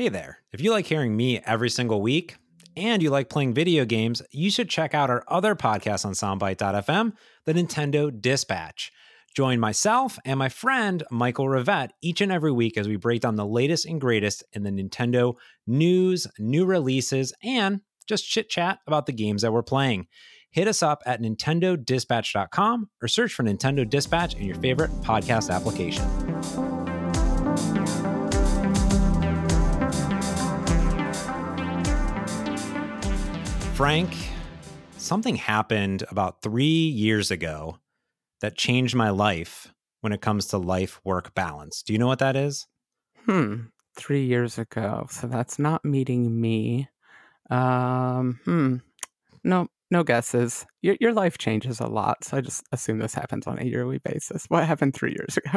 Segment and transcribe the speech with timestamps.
[0.00, 0.38] Hey there.
[0.50, 2.36] If you like hearing me every single week
[2.74, 7.12] and you like playing video games, you should check out our other podcast on Soundbite.fm,
[7.44, 8.92] the Nintendo Dispatch.
[9.36, 13.34] Join myself and my friend Michael Rivette each and every week as we break down
[13.34, 15.34] the latest and greatest in the Nintendo
[15.66, 20.06] news, new releases, and just chit chat about the games that we're playing.
[20.50, 26.29] Hit us up at nintendodispatch.com or search for Nintendo Dispatch in your favorite podcast application.
[33.80, 34.14] Frank,
[34.98, 37.78] something happened about three years ago
[38.42, 41.82] that changed my life when it comes to life work balance.
[41.82, 42.66] Do you know what that is?
[43.24, 43.54] Hmm.
[43.96, 45.06] Three years ago.
[45.08, 46.90] So that's not meeting me.
[47.48, 48.76] Um, hmm.
[49.44, 50.66] No, no guesses.
[50.82, 52.22] Your, your life changes a lot.
[52.22, 54.44] So I just assume this happens on a yearly basis.
[54.48, 55.56] What happened three years ago?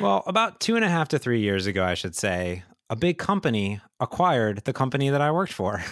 [0.00, 3.18] well, about two and a half to three years ago, I should say, a big
[3.18, 5.84] company acquired the company that I worked for.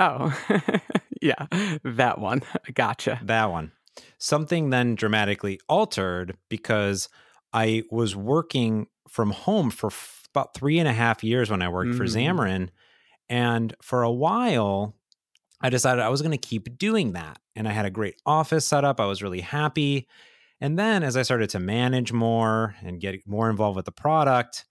[0.00, 0.32] Oh,
[1.20, 1.46] yeah,
[1.84, 2.42] that one.
[2.74, 3.20] Gotcha.
[3.22, 3.72] That one.
[4.18, 7.08] Something then dramatically altered because
[7.52, 11.68] I was working from home for f- about three and a half years when I
[11.68, 11.96] worked mm.
[11.96, 12.68] for Xamarin.
[13.28, 14.94] And for a while,
[15.60, 17.38] I decided I was going to keep doing that.
[17.56, 19.00] And I had a great office set up.
[19.00, 20.06] I was really happy.
[20.60, 24.64] And then as I started to manage more and get more involved with the product,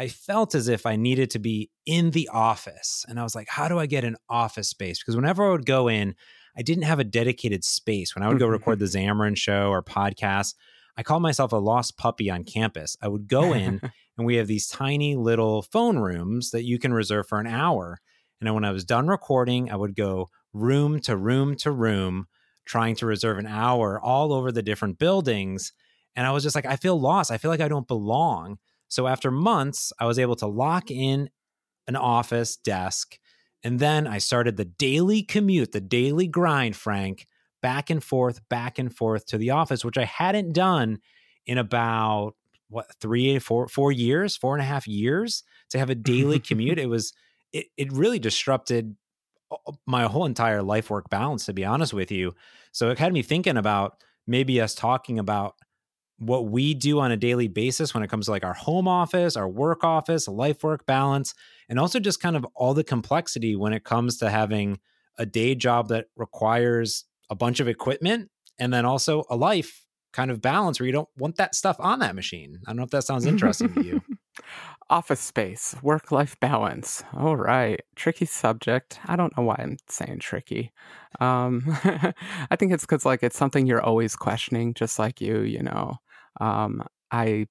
[0.00, 3.04] I felt as if I needed to be in the office.
[3.06, 4.98] And I was like, how do I get an office space?
[4.98, 6.14] Because whenever I would go in,
[6.56, 8.14] I didn't have a dedicated space.
[8.14, 8.52] When I would go mm-hmm.
[8.52, 10.54] record the Xamarin show or podcast,
[10.96, 12.96] I call myself a lost puppy on campus.
[13.02, 13.78] I would go in
[14.16, 17.98] and we have these tiny little phone rooms that you can reserve for an hour.
[18.40, 22.26] And when I was done recording, I would go room to room to room,
[22.64, 25.74] trying to reserve an hour all over the different buildings.
[26.16, 27.30] And I was just like, I feel lost.
[27.30, 28.56] I feel like I don't belong.
[28.90, 31.30] So after months, I was able to lock in
[31.86, 33.18] an office desk.
[33.62, 37.26] And then I started the daily commute, the daily grind, Frank,
[37.62, 40.98] back and forth, back and forth to the office, which I hadn't done
[41.46, 42.34] in about
[42.68, 46.78] what three, four, four years, four and a half years to have a daily commute.
[46.78, 47.12] It was
[47.52, 48.96] it, it really disrupted
[49.86, 52.34] my whole entire life work balance, to be honest with you.
[52.72, 55.56] So it had me thinking about maybe us talking about
[56.20, 59.36] what we do on a daily basis when it comes to like our home office,
[59.36, 61.34] our work office, life work balance,
[61.68, 64.78] and also just kind of all the complexity when it comes to having
[65.18, 70.30] a day job that requires a bunch of equipment and then also a life kind
[70.30, 72.58] of balance where you don't want that stuff on that machine.
[72.66, 74.02] I don't know if that sounds interesting to you.
[74.90, 77.04] Office space, work life balance.
[77.16, 77.80] All right.
[77.94, 78.98] Tricky subject.
[79.06, 80.72] I don't know why I'm saying tricky.
[81.20, 81.62] Um,
[82.50, 85.98] I think it's because, like, it's something you're always questioning, just like you, you know.
[86.40, 87.46] Um, I,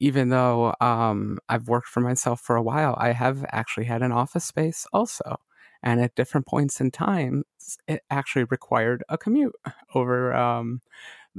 [0.00, 4.12] even though um, I've worked for myself for a while, I have actually had an
[4.12, 5.38] office space also.
[5.82, 7.44] And at different points in time,
[7.88, 9.54] it actually required a commute
[9.94, 10.80] over um,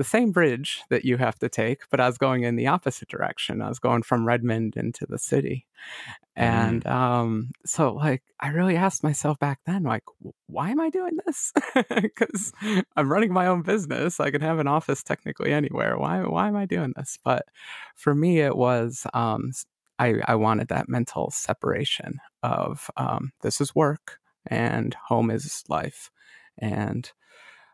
[0.01, 3.07] the same bridge that you have to take, but I was going in the opposite
[3.07, 3.62] direction.
[3.62, 5.67] I was going from Redmond into the city.
[6.35, 6.91] And mm.
[6.91, 10.01] um, so, like, I really asked myself back then, like,
[10.47, 11.53] why am I doing this?
[12.01, 12.51] Because
[12.95, 14.19] I'm running my own business.
[14.19, 16.00] I can have an office technically anywhere.
[16.00, 17.19] Why, why am I doing this?
[17.23, 17.45] But
[17.95, 19.51] for me, it was um,
[20.00, 26.09] I, I wanted that mental separation of um, this is work and home is life.
[26.57, 27.12] And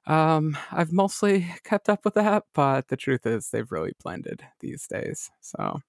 [0.07, 4.88] um, I've mostly kept up with that, but the truth is they've really blended these
[4.88, 5.29] days.
[5.41, 5.81] So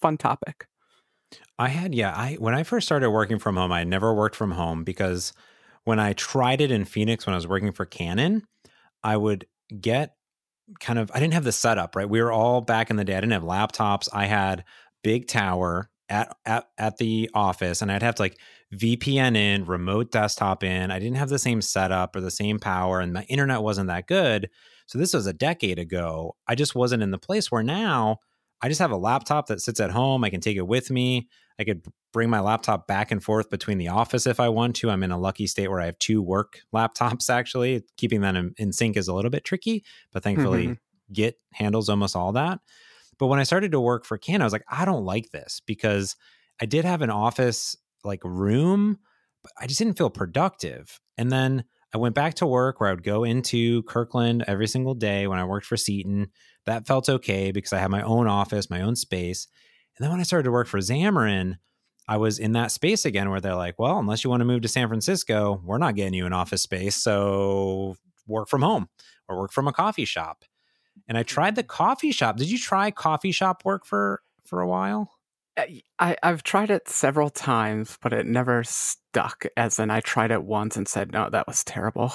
[0.00, 0.66] fun topic.
[1.58, 4.52] I had yeah, I when I first started working from home, I never worked from
[4.52, 5.32] home because
[5.84, 8.44] when I tried it in Phoenix when I was working for Canon,
[9.04, 9.46] I would
[9.80, 10.14] get
[10.80, 12.08] kind of I didn't have the setup, right?
[12.08, 13.16] We were all back in the day.
[13.16, 14.08] I didn't have laptops.
[14.12, 14.64] I had
[15.02, 18.38] big tower at at at the office and I'd have to like
[18.74, 20.90] VPN in, remote desktop in.
[20.90, 24.06] I didn't have the same setup or the same power, and my internet wasn't that
[24.06, 24.50] good.
[24.86, 26.36] So this was a decade ago.
[26.46, 28.18] I just wasn't in the place where now
[28.62, 30.24] I just have a laptop that sits at home.
[30.24, 31.28] I can take it with me.
[31.58, 34.90] I could bring my laptop back and forth between the office if I want to.
[34.90, 37.84] I'm in a lucky state where I have two work laptops actually.
[37.96, 41.12] Keeping them in, in sync is a little bit tricky, but thankfully mm-hmm.
[41.12, 42.58] Git handles almost all that.
[43.18, 45.60] But when I started to work for Ken, I was like, I don't like this
[45.66, 46.16] because
[46.60, 48.98] I did have an office like room,
[49.42, 51.00] but I just didn't feel productive.
[51.16, 51.64] And then
[51.94, 55.38] I went back to work where I would go into Kirkland every single day when
[55.38, 56.28] I worked for Seton.
[56.66, 59.48] That felt okay because I had my own office, my own space.
[59.96, 61.54] And then when I started to work for Xamarin,
[62.08, 64.62] I was in that space again where they're like, well, unless you want to move
[64.62, 66.96] to San Francisco, we're not getting you an office space.
[66.96, 67.96] So
[68.26, 68.88] work from home
[69.28, 70.44] or work from a coffee shop.
[71.08, 72.36] And I tried the coffee shop.
[72.36, 75.10] Did you try coffee shop work for for a while?
[75.98, 79.46] I, I've tried it several times, but it never stuck.
[79.56, 82.12] As in, I tried it once and said, no, that was terrible.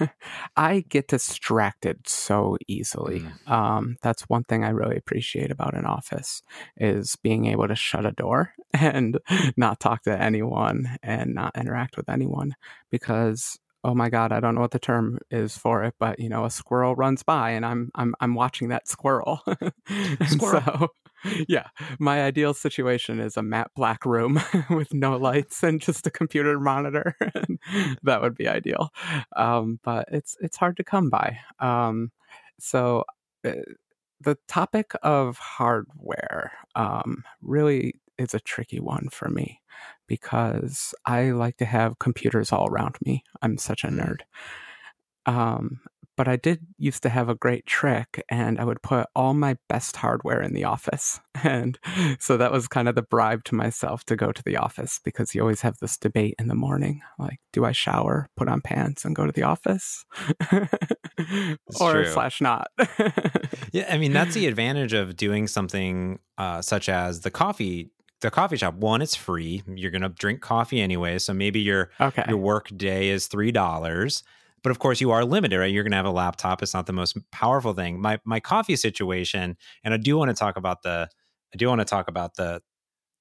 [0.56, 3.20] I get distracted so easily.
[3.20, 3.50] Mm.
[3.50, 6.42] Um, that's one thing I really appreciate about an office
[6.76, 9.18] is being able to shut a door and
[9.56, 12.56] not talk to anyone and not interact with anyone
[12.90, 16.28] because oh my god i don't know what the term is for it but you
[16.28, 19.42] know a squirrel runs by and i'm i'm i'm watching that squirrel,
[20.26, 20.62] Squirrel.
[20.62, 20.88] so
[21.48, 21.66] yeah,
[21.98, 24.40] my ideal situation is a matte black room
[24.70, 27.16] with no lights and just a computer monitor.
[28.02, 28.90] that would be ideal,
[29.36, 31.38] um, but it's it's hard to come by.
[31.58, 32.10] Um,
[32.58, 33.04] so
[33.44, 33.52] uh,
[34.20, 39.60] the topic of hardware um, really is a tricky one for me
[40.10, 43.22] because I like to have computers all around me.
[43.42, 44.00] I'm such a Mm.
[44.00, 44.20] nerd.
[45.24, 45.80] Um,
[46.16, 49.56] but I did used to have a great trick, and I would put all my
[49.68, 51.20] best hardware in the office.
[51.42, 51.78] And
[52.18, 55.34] so that was kind of the bribe to myself to go to the office because
[55.34, 59.06] you always have this debate in the morning like, do I shower, put on pants,
[59.06, 60.04] and go to the office?
[61.80, 62.12] or true.
[62.12, 62.68] slash not.
[63.72, 67.90] Yeah, I mean that's the advantage of doing something uh, such as the coffee
[68.20, 68.74] the coffee shop.
[68.74, 69.62] One, it's free.
[69.66, 72.24] You're gonna drink coffee anyway, so maybe your okay.
[72.28, 74.22] your work day is three dollars.
[74.62, 75.72] But of course, you are limited, right?
[75.72, 76.62] You're gonna have a laptop.
[76.62, 78.00] It's not the most powerful thing.
[78.00, 81.08] My my coffee situation, and I do want to talk about the
[81.52, 82.62] I do want to talk about the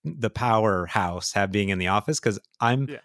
[0.03, 2.97] the powerhouse have being in the office because I'm Yeah.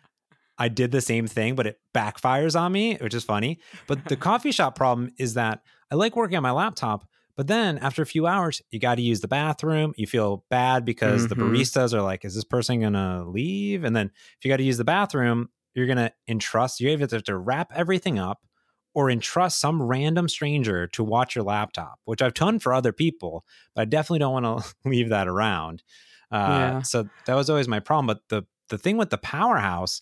[0.56, 3.58] I did the same thing, but it backfires on me, which is funny.
[3.88, 7.78] But the coffee shop problem is that I like working on my laptop, but then
[7.78, 9.92] after a few hours, you got to use the bathroom.
[9.96, 11.40] You feel bad because the Mhm.
[11.40, 13.84] baristas are like, is this person going to leave?
[13.84, 17.08] And then if you got to use the bathroom, you're going to entrust, you either
[17.16, 18.46] have to wrap everything up
[18.94, 23.44] or entrust some random stranger to watch your laptop, which I've done for other people,
[23.74, 25.82] but I definitely don't want to leave that around.
[26.30, 26.82] Uh, Yeah.
[26.82, 28.06] So that was always my problem.
[28.06, 30.00] But the, the thing with the powerhouse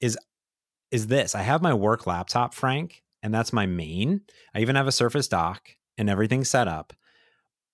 [0.00, 0.18] is
[0.90, 4.22] is this I have my work laptop, Frank, and that's my main.
[4.54, 6.92] I even have a Surface Dock and everything set up.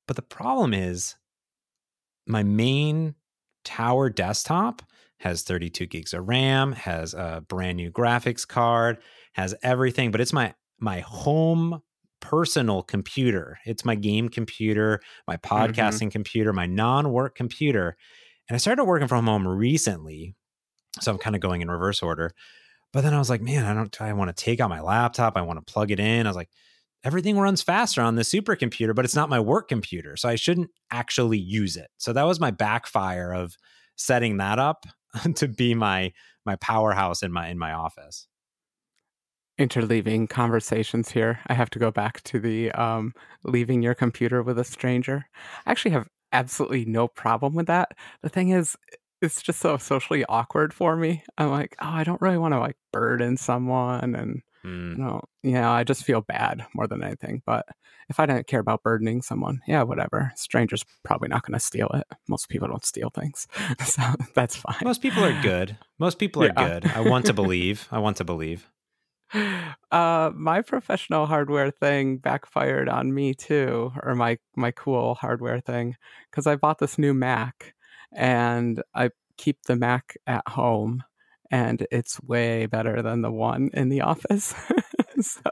[0.06, 1.16] But the problem is
[2.26, 3.14] my main
[3.64, 4.82] tower desktop
[5.18, 8.98] has 32 gigs of RAM, has a brand new graphics card,
[9.34, 11.80] has everything, but it's my my home
[12.20, 13.58] personal computer.
[13.64, 15.54] It's my game computer, my mm-hmm.
[15.54, 17.96] podcasting computer, my non-work computer.
[18.48, 20.34] And I started working from home recently.
[21.00, 22.32] So I'm kind of going in reverse order.
[22.92, 25.36] But then I was like, man, I don't I want to take out my laptop.
[25.36, 26.26] I want to plug it in.
[26.26, 26.50] I was like,
[27.04, 30.16] everything runs faster on the supercomputer, but it's not my work computer.
[30.16, 31.88] So I shouldn't actually use it.
[31.98, 33.56] So that was my backfire of
[33.96, 34.86] setting that up
[35.36, 36.12] to be my
[36.44, 38.26] my powerhouse in my in my office.
[39.58, 41.40] interleaving conversations here.
[41.46, 43.12] I have to go back to the um,
[43.44, 45.26] leaving your computer with a stranger.
[45.66, 47.90] I actually have absolutely no problem with that.
[48.22, 48.76] The thing is,
[49.20, 51.22] it's just so socially awkward for me.
[51.38, 54.96] I'm like, oh, I don't really want to like burden someone, and Mm.
[54.96, 57.42] no, yeah, I just feel bad more than anything.
[57.44, 57.66] But
[58.08, 60.32] if I didn't care about burdening someone, yeah, whatever.
[60.36, 62.06] Stranger's probably not going to steal it.
[62.28, 63.48] Most people don't steal things,
[63.84, 64.02] so
[64.34, 64.76] that's fine.
[64.82, 65.76] Most people are good.
[65.98, 66.80] Most people are Yeah.
[66.80, 66.92] good.
[66.94, 67.88] I want to believe.
[67.90, 68.68] I want to believe.
[69.90, 75.96] Uh, my professional hardware thing backfired on me too, or my my cool hardware thing,
[76.30, 77.74] because I bought this new Mac,
[78.12, 81.02] and I keep the Mac at home,
[81.52, 84.54] and it's way better than the one in the office.
[85.20, 85.42] so,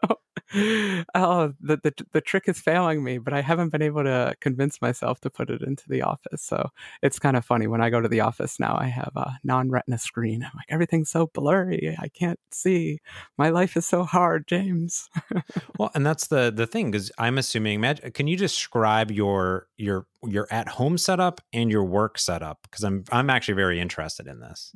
[1.14, 4.80] oh, the, the the trick is failing me, but I haven't been able to convince
[4.80, 6.42] myself to put it into the office.
[6.42, 6.70] So
[7.02, 8.78] it's kind of funny when I go to the office now.
[8.80, 10.42] I have a non-retina screen.
[10.42, 11.94] I'm like everything's so blurry.
[12.00, 13.00] I can't see.
[13.36, 15.08] My life is so hard, James.
[15.78, 17.82] Well, and that's the the thing because I'm assuming.
[18.12, 22.58] Can you describe your your your at home setup and your work setup?
[22.64, 24.74] Because I'm I'm actually very interested in this.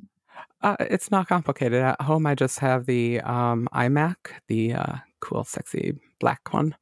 [0.62, 1.82] Uh, it's not complicated.
[1.82, 4.16] At home, I just have the um, iMac,
[4.48, 6.74] the uh, cool, sexy black one,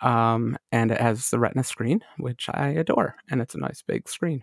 [0.00, 4.08] um, and it has the Retina screen, which I adore, and it's a nice big
[4.08, 4.42] screen.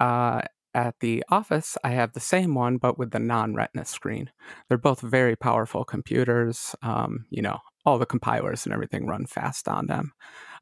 [0.00, 0.42] Uh,
[0.74, 4.30] at the office, I have the same one, but with the non-Retina screen.
[4.68, 6.74] They're both very powerful computers.
[6.82, 10.12] Um, you know, all the compilers and everything run fast on them.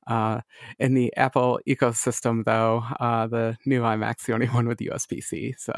[0.06, 0.40] Uh,
[0.78, 5.54] in the Apple ecosystem, though, uh, the new iMac's the only one with USB C.
[5.58, 5.72] So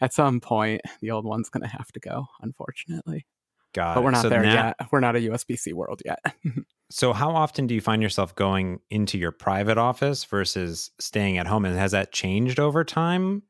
[0.00, 3.26] at some point, the old one's going to have to go, unfortunately.
[3.74, 4.04] Got But it.
[4.04, 4.88] we're not So there now- yet.
[4.92, 6.20] We're not a USB C world yet.
[6.90, 11.46] So, how often do you find yourself going into your private office versus staying at
[11.46, 11.64] home?
[11.64, 13.42] And has that changed over time?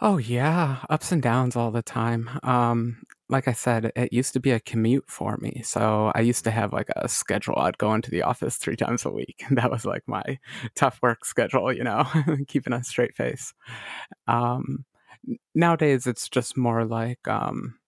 [0.00, 2.30] Oh yeah, ups and downs all the time.
[2.42, 3.02] Um,
[3.32, 5.62] like I said, it used to be a commute for me.
[5.64, 7.56] So I used to have like a schedule.
[7.56, 9.42] I'd go into the office three times a week.
[9.48, 10.38] And that was like my
[10.76, 12.06] tough work schedule, you know,
[12.48, 13.54] keeping a straight face.
[14.28, 14.84] Um,
[15.54, 17.78] nowadays, it's just more like um,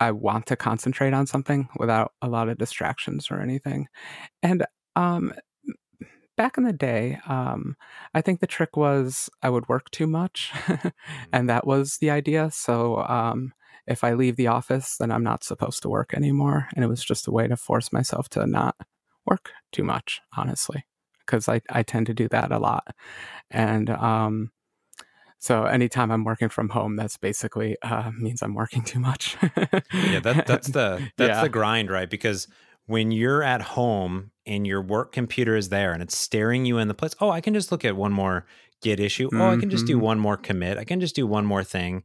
[0.00, 3.88] I want to concentrate on something without a lot of distractions or anything.
[4.42, 5.34] And um,
[6.36, 7.76] back in the day, um,
[8.14, 10.88] I think the trick was I would work too much, mm-hmm.
[11.32, 12.50] and that was the idea.
[12.52, 13.52] So um,
[13.88, 17.04] if I leave the office, then I'm not supposed to work anymore, and it was
[17.04, 18.76] just a way to force myself to not
[19.26, 20.84] work too much, honestly,
[21.26, 22.94] because I I tend to do that a lot,
[23.50, 24.50] and um,
[25.40, 29.36] so anytime I'm working from home, that's basically uh, means I'm working too much.
[29.92, 31.42] yeah, that, that's the that's yeah.
[31.42, 32.10] the grind, right?
[32.10, 32.48] Because
[32.86, 36.88] when you're at home and your work computer is there and it's staring you in
[36.88, 38.46] the place, oh, I can just look at one more
[38.82, 39.28] git issue.
[39.32, 40.04] Oh, I can just do mm-hmm.
[40.04, 40.78] one more commit.
[40.78, 42.02] I can just do one more thing.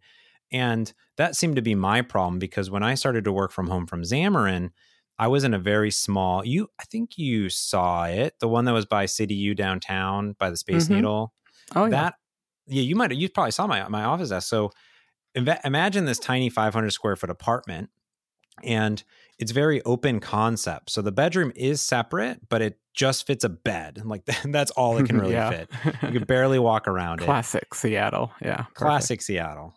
[0.54, 3.88] And that seemed to be my problem because when I started to work from home
[3.88, 4.70] from Xamarin,
[5.18, 8.74] I was in a very small you I think you saw it, the one that
[8.74, 10.96] was by City U downtown by the Space mm-hmm.
[10.96, 11.34] Needle.
[11.76, 12.16] Oh, that
[12.68, 12.82] yeah.
[12.82, 14.48] yeah, you might you probably saw my my office desk.
[14.48, 14.72] So
[15.36, 17.90] imagine this tiny 500 square foot apartment
[18.64, 19.04] and
[19.40, 20.92] it's very open concept.
[20.92, 24.04] So the bedroom is separate, but it just fits a bed.
[24.06, 25.50] Like that's all it can really yeah.
[25.50, 25.72] fit.
[26.04, 27.70] You can barely walk around Classic it.
[27.70, 28.32] Classic Seattle.
[28.42, 28.66] Yeah.
[28.74, 29.24] Classic perfect.
[29.24, 29.74] Seattle.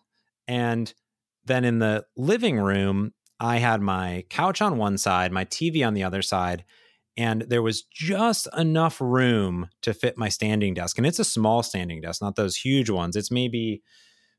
[0.48, 0.92] And
[1.44, 5.94] then in the living room, I had my couch on one side, my TV on
[5.94, 6.64] the other side,
[7.16, 10.98] and there was just enough room to fit my standing desk.
[10.98, 13.16] And it's a small standing desk, not those huge ones.
[13.16, 13.82] It's maybe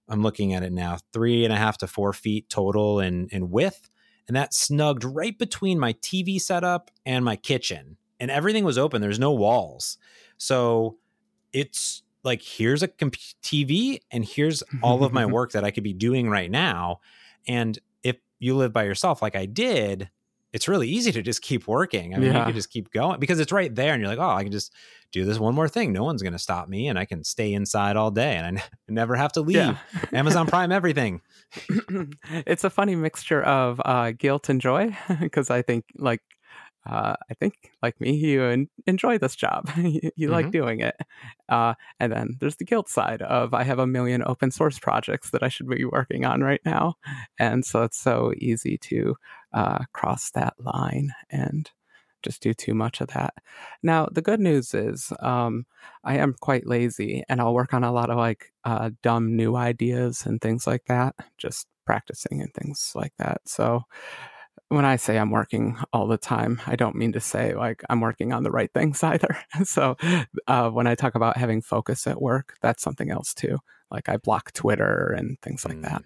[0.10, 3.50] I'm looking at it now, three and a half to four feet total in in
[3.50, 3.90] width
[4.28, 7.98] and that snugged right between my TV setup and my kitchen.
[8.20, 9.02] And everything was open.
[9.02, 9.98] There's no walls.
[10.38, 10.98] So
[11.54, 15.84] it's like here's a comp- TV and here's all of my work that I could
[15.84, 17.00] be doing right now.
[17.48, 20.10] And if you live by yourself like I did,
[20.54, 22.14] it's really easy to just keep working.
[22.14, 22.40] I mean, yeah.
[22.40, 24.52] you can just keep going because it's right there and you're like, "Oh, I can
[24.52, 24.74] just
[25.12, 25.94] do this one more thing.
[25.94, 28.62] No one's going to stop me and I can stay inside all day and I
[28.62, 29.56] n- never have to leave.
[29.56, 29.78] Yeah.
[30.14, 31.22] Amazon Prime everything.
[32.30, 36.22] it's a funny mixture of uh, guilt and joy because I think like
[36.88, 39.70] uh, I think like me, you enjoy this job.
[39.78, 40.32] you, you mm-hmm.
[40.32, 40.96] like doing it.
[41.50, 45.32] Uh, and then there's the guilt side of I have a million open source projects
[45.32, 46.96] that I should be working on right now,
[47.40, 49.16] and so it's so easy to
[49.54, 51.70] uh, cross that line and
[52.24, 53.34] just do too much of that.
[53.84, 55.66] Now, the good news is um,
[56.04, 59.56] I am quite lazy and I'll work on a lot of like uh, dumb new
[59.56, 63.42] ideas and things like that, just practicing and things like that.
[63.46, 63.84] So,
[64.70, 68.02] when I say I'm working all the time, I don't mean to say like I'm
[68.02, 69.38] working on the right things either.
[69.64, 69.96] so,
[70.48, 73.60] uh, when I talk about having focus at work, that's something else too.
[73.90, 75.84] Like I block Twitter and things like mm.
[75.84, 76.04] that.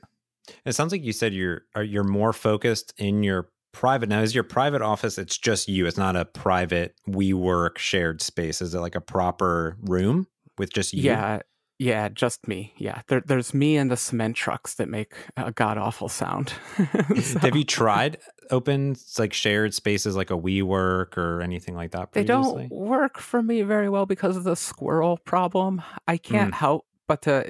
[0.65, 4.43] It sounds like you said you're you're more focused in your private now is your
[4.43, 8.95] private office it's just you it's not a private WeWork shared space is it like
[8.95, 10.27] a proper room
[10.57, 11.39] with just you yeah
[11.79, 15.77] yeah just me yeah there, there's me and the cement trucks that make a god
[15.77, 16.53] awful sound
[17.21, 17.39] so.
[17.39, 18.17] have you tried
[18.51, 22.63] open like shared spaces like a WeWork or anything like that previously?
[22.63, 26.57] they don't work for me very well because of the squirrel problem i can't mm.
[26.57, 27.49] help but to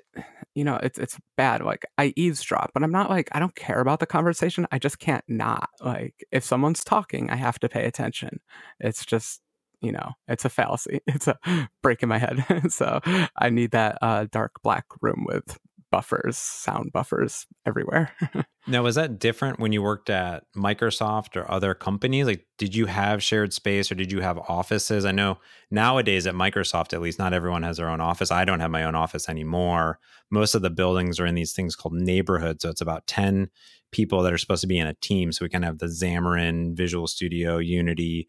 [0.56, 3.80] you know it's it's bad like i eavesdrop but i'm not like i don't care
[3.80, 7.86] about the conversation i just can't not like if someone's talking i have to pay
[7.86, 8.40] attention
[8.80, 9.42] it's just
[9.82, 11.38] you know it's a fallacy it's a
[11.82, 13.00] break in my head so
[13.38, 15.58] i need that uh, dark black room with
[15.92, 18.16] buffers, sound buffers everywhere.
[18.68, 22.28] now, was that different when you worked at Microsoft or other companies?
[22.28, 25.04] Like, did you have shared space or did you have offices?
[25.04, 25.40] I know
[25.72, 28.30] nowadays at Microsoft, at least, not everyone has their own office.
[28.30, 30.00] I don't have my own office anymore.
[30.30, 32.62] Most of the buildings are in these things called neighborhoods.
[32.62, 33.50] So it's about 10
[33.92, 35.32] people that are supposed to be in a team.
[35.32, 38.28] So we kind of have the Xamarin, Visual Studio, Unity,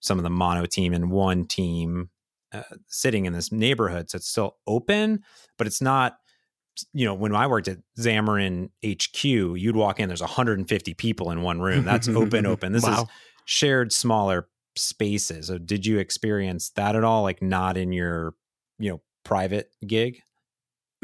[0.00, 2.10] some of the mono team in one team
[2.52, 4.10] uh, sitting in this neighborhood.
[4.10, 5.22] So it's still open,
[5.56, 6.18] but it's not
[6.92, 11.42] you know, when I worked at Xamarin HQ, you'd walk in, there's 150 people in
[11.42, 11.84] one room.
[11.84, 12.72] That's open, open.
[12.72, 13.02] This wow.
[13.02, 13.08] is
[13.44, 15.48] shared smaller spaces.
[15.48, 17.22] So did you experience that at all?
[17.22, 18.34] Like not in your,
[18.78, 20.22] you know, private gig?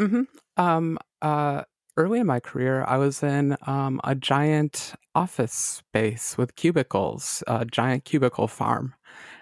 [0.00, 0.22] Mm-hmm.
[0.56, 1.62] Um, uh,
[1.96, 7.64] early in my career, I was in um, a giant office space with cubicles, a
[7.64, 8.94] giant cubicle farm.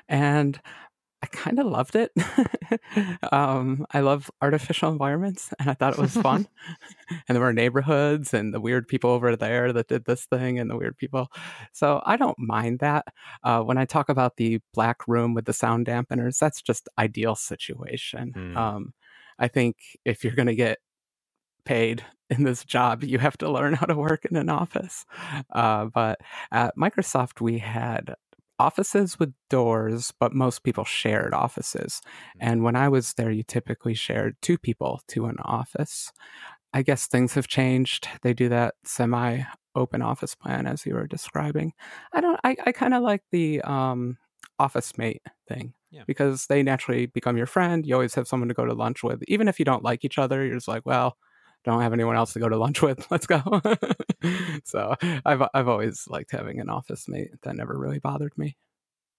[0.08, 0.60] And
[1.24, 2.12] I kind of loved it.
[3.32, 6.46] um, I love artificial environments, and I thought it was fun.
[7.28, 10.68] and there were neighborhoods and the weird people over there that did this thing, and
[10.68, 11.28] the weird people.
[11.72, 13.06] So I don't mind that.
[13.42, 17.36] Uh, when I talk about the black room with the sound dampeners, that's just ideal
[17.36, 18.34] situation.
[18.36, 18.56] Mm.
[18.58, 18.92] Um,
[19.38, 20.76] I think if you're going to get
[21.64, 25.06] paid in this job, you have to learn how to work in an office.
[25.54, 26.20] Uh, but
[26.52, 28.14] at Microsoft, we had
[28.58, 32.00] offices with doors, but most people shared offices.
[32.04, 32.48] Mm-hmm.
[32.48, 36.12] And when I was there, you typically shared two people to an office.
[36.72, 38.08] I guess things have changed.
[38.22, 39.42] They do that semi
[39.76, 41.72] open office plan as you were describing.
[42.12, 44.18] I don't I, I kind of like the um
[44.58, 45.74] office mate thing.
[45.90, 46.02] Yeah.
[46.06, 47.86] Because they naturally become your friend.
[47.86, 49.22] You always have someone to go to lunch with.
[49.28, 51.16] Even if you don't like each other, you're just like, well,
[51.64, 53.06] don't have anyone else to go to lunch with.
[53.10, 53.42] Let's go.
[54.64, 54.94] so
[55.24, 57.30] I've I've always liked having an office mate.
[57.42, 58.56] That never really bothered me.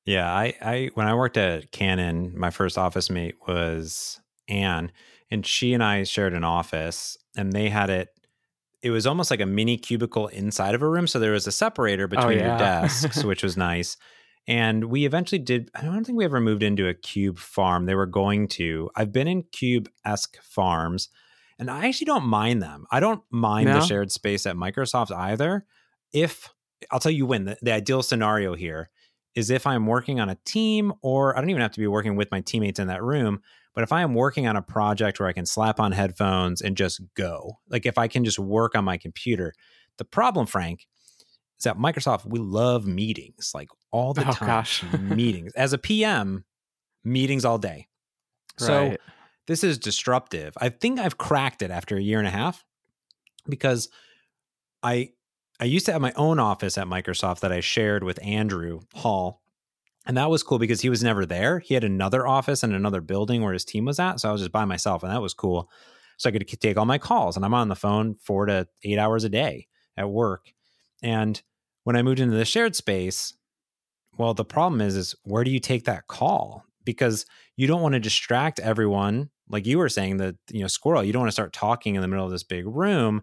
[0.05, 4.91] Yeah, I, I when I worked at Canon, my first office mate was Anne,
[5.31, 8.09] and she and I shared an office, and they had it.
[8.83, 11.51] It was almost like a mini cubicle inside of a room, so there was a
[11.51, 12.47] separator oh, between oh, yeah.
[12.49, 13.97] your desks, which was nice.
[14.47, 15.71] And we eventually did.
[15.73, 17.87] I don't think we ever moved into a cube farm.
[17.87, 18.91] They were going to.
[18.95, 21.09] I've been in cube esque farms
[21.59, 22.85] and I actually don't mind them.
[22.91, 23.75] I don't mind no.
[23.75, 25.65] the shared space at Microsoft either.
[26.13, 26.49] If
[26.91, 28.89] I'll tell you when the, the ideal scenario here
[29.35, 32.15] is if I'm working on a team, or I don't even have to be working
[32.15, 33.41] with my teammates in that room,
[33.73, 36.77] but if I am working on a project where I can slap on headphones and
[36.77, 39.53] just go, like if I can just work on my computer.
[39.97, 40.87] The problem, Frank,
[41.59, 44.47] is that Microsoft, we love meetings like all the oh, time.
[44.47, 44.83] Gosh.
[44.99, 45.53] meetings.
[45.53, 46.45] As a PM,
[47.03, 47.87] meetings all day.
[48.59, 48.67] Right.
[48.67, 48.97] So
[49.47, 50.53] this is disruptive.
[50.57, 52.63] I think I've cracked it after a year and a half
[53.47, 53.89] because
[54.81, 55.11] I
[55.59, 59.41] I used to have my own office at Microsoft that I shared with Andrew Hall.
[60.05, 61.59] And that was cool because he was never there.
[61.59, 64.19] He had another office in another building where his team was at.
[64.19, 65.69] So I was just by myself, and that was cool.
[66.17, 68.99] So I could take all my calls, and I'm on the phone four to eight
[68.99, 70.51] hours a day at work.
[71.01, 71.41] And
[71.85, 73.33] when I moved into the shared space,
[74.17, 76.63] well, the problem is, is where do you take that call?
[76.83, 77.25] Because
[77.55, 81.13] you don't want to distract everyone like you were saying that you know squirrel you
[81.13, 83.21] don't want to start talking in the middle of this big room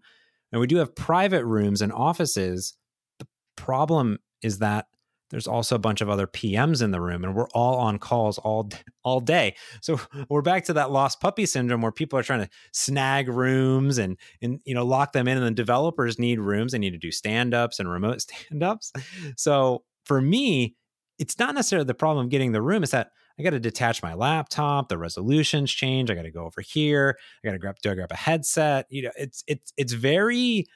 [0.51, 2.75] and we do have private rooms and offices
[3.19, 3.27] the
[3.57, 4.87] problem is that
[5.33, 8.37] there's also a bunch of other PMs in the room and we're all on calls
[8.39, 8.71] all
[9.03, 9.57] all day.
[9.81, 9.99] So
[10.29, 14.19] we're back to that lost puppy syndrome where people are trying to snag rooms and
[14.43, 17.11] and you know lock them in and the developers need rooms they need to do
[17.11, 18.93] stand-ups and remote stand-ups.
[19.37, 20.77] So for me,
[21.19, 24.03] it's not necessarily the problem of getting the room, it's that I got to detach
[24.03, 24.89] my laptop.
[24.89, 26.11] The resolutions change.
[26.11, 27.19] I got to go over here.
[27.43, 28.87] I got to grab, do I grab a headset?
[28.89, 30.67] You know, it's it's it's very,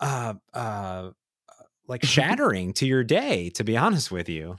[0.00, 1.10] uh, uh,
[1.88, 3.50] like shattering to your day.
[3.50, 4.58] To be honest with you.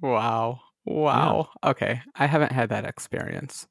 [0.00, 0.60] Wow.
[0.84, 1.50] Wow.
[1.62, 1.70] Yeah.
[1.70, 3.66] Okay, I haven't had that experience,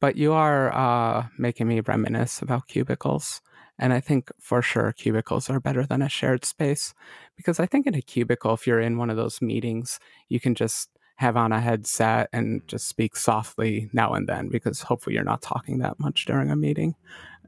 [0.00, 3.42] but you are uh, making me reminisce about cubicles.
[3.78, 6.94] And I think for sure cubicles are better than a shared space
[7.36, 10.54] because I think in a cubicle, if you're in one of those meetings, you can
[10.54, 15.24] just have on a headset and just speak softly now and then because hopefully you're
[15.24, 16.94] not talking that much during a meeting.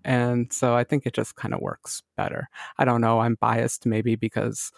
[0.05, 2.49] And so I think it just kind of works better.
[2.79, 3.21] I don't know.
[3.21, 4.73] I'm biased maybe because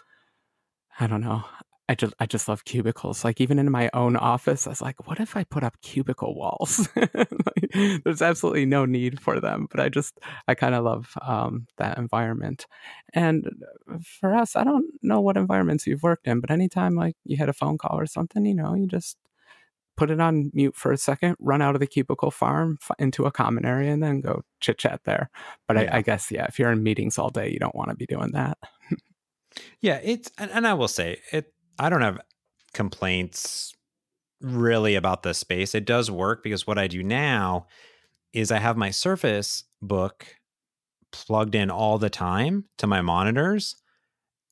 [0.99, 1.43] I don't know.
[1.91, 3.25] I just I just love cubicles.
[3.25, 6.33] Like even in my own office, I was like, what if I put up cubicle
[6.35, 6.87] walls?
[6.95, 11.67] like, there's absolutely no need for them, but I just I kind of love um,
[11.79, 12.65] that environment.
[13.13, 13.45] And
[14.01, 17.49] for us, I don't know what environments you've worked in, but anytime like you had
[17.49, 19.17] a phone call or something, you know, you just
[19.97, 23.31] put it on mute for a second, run out of the cubicle farm into a
[23.31, 25.29] common area, and then go chit chat there.
[25.67, 25.93] But yeah.
[25.93, 28.05] I, I guess yeah, if you're in meetings all day, you don't want to be
[28.05, 28.57] doing that.
[29.81, 32.19] yeah, it's and, and I will say it I don't have
[32.73, 33.73] complaints
[34.41, 35.75] really about the space.
[35.75, 37.67] It does work because what I do now
[38.33, 40.35] is I have my Surface book
[41.11, 43.75] plugged in all the time to my monitors.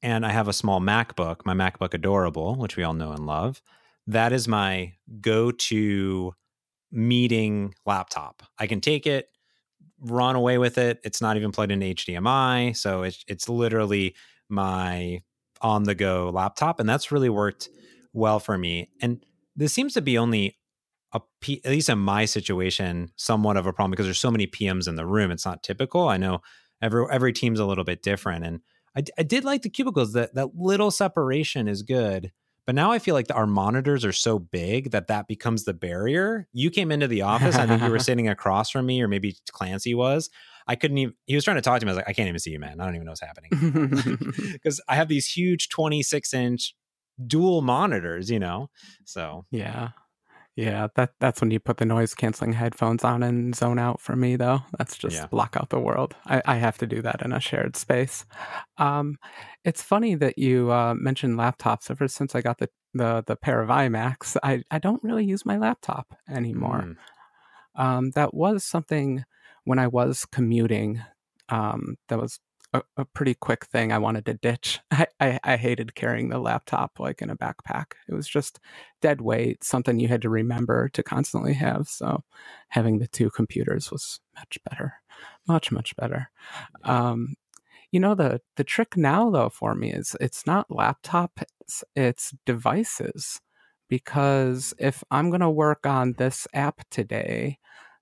[0.01, 3.61] And I have a small MacBook, my MacBook Adorable, which we all know and love.
[4.07, 6.33] That is my go to
[6.91, 8.43] meeting laptop.
[8.57, 9.27] I can take it,
[9.99, 10.99] run away with it.
[11.03, 12.75] It's not even plugged into HDMI.
[12.75, 14.15] So it's, it's literally
[14.47, 15.19] my
[15.61, 16.79] on the go laptop.
[16.79, 17.69] And that's really worked
[18.13, 18.89] well for me.
[19.01, 19.23] And
[19.55, 20.57] this seems to be only
[21.11, 24.47] a P, at least in my situation, somewhat of a problem because there's so many
[24.47, 25.31] PMs in the room.
[25.31, 26.07] It's not typical.
[26.07, 26.41] I know
[26.81, 28.61] every every team's a little bit different, and
[28.95, 30.13] I, I did like the cubicles.
[30.13, 32.31] That that little separation is good.
[32.65, 35.73] But now I feel like the, our monitors are so big that that becomes the
[35.73, 36.47] barrier.
[36.53, 37.55] You came into the office.
[37.55, 40.29] I think you were sitting across from me, or maybe Clancy was.
[40.69, 41.89] I couldn't even, he was trying to talk to me.
[41.89, 42.79] I was like, I can't even see you, man.
[42.79, 43.49] I don't even know what's happening.
[44.53, 46.75] Because I have these huge 26 inch
[47.25, 48.69] dual monitors, you know?
[49.03, 49.89] So, yeah.
[50.55, 54.17] Yeah, that that's when you put the noise canceling headphones on and zone out for
[54.17, 54.59] me though.
[54.77, 55.27] That's just yeah.
[55.27, 56.15] block out the world.
[56.25, 58.25] I, I have to do that in a shared space.
[58.77, 59.15] Um,
[59.63, 61.89] it's funny that you uh, mentioned laptops.
[61.89, 65.45] Ever since I got the, the the pair of iMacs, I, I don't really use
[65.45, 66.97] my laptop anymore.
[67.77, 67.81] Mm.
[67.81, 69.23] Um, that was something
[69.65, 71.01] when I was commuting
[71.49, 72.39] Um, that was
[72.73, 74.79] a, a, pretty quick thing I wanted to ditch.
[74.91, 77.93] I, I, I, hated carrying the laptop like in a backpack.
[78.07, 78.59] It was just
[79.01, 81.87] dead weight, something you had to remember to constantly have.
[81.87, 82.23] So
[82.69, 84.95] having the two computers was much better,
[85.47, 86.29] much much better.
[86.83, 87.35] Um,
[87.91, 92.33] you know the the trick now though for me is it's not laptop, it's, it's
[92.45, 93.41] devices.
[93.87, 97.57] Because if I'm going to work on this app today,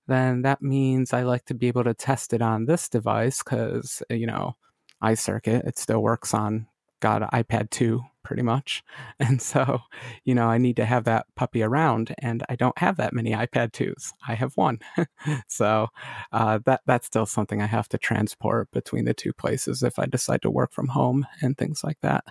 [0.08, 4.02] then that means I like to be able to test it on this device because,
[4.10, 4.56] you know,
[5.02, 6.66] iCircuit, it still works on,
[7.00, 8.82] got iPad 2 pretty much.
[9.20, 9.80] And so,
[10.24, 13.32] you know, I need to have that puppy around and I don't have that many
[13.32, 14.12] iPad 2s.
[14.26, 14.78] I have one.
[15.48, 15.88] so
[16.32, 20.06] uh, that that's still something I have to transport between the two places if I
[20.06, 22.24] decide to work from home and things like that.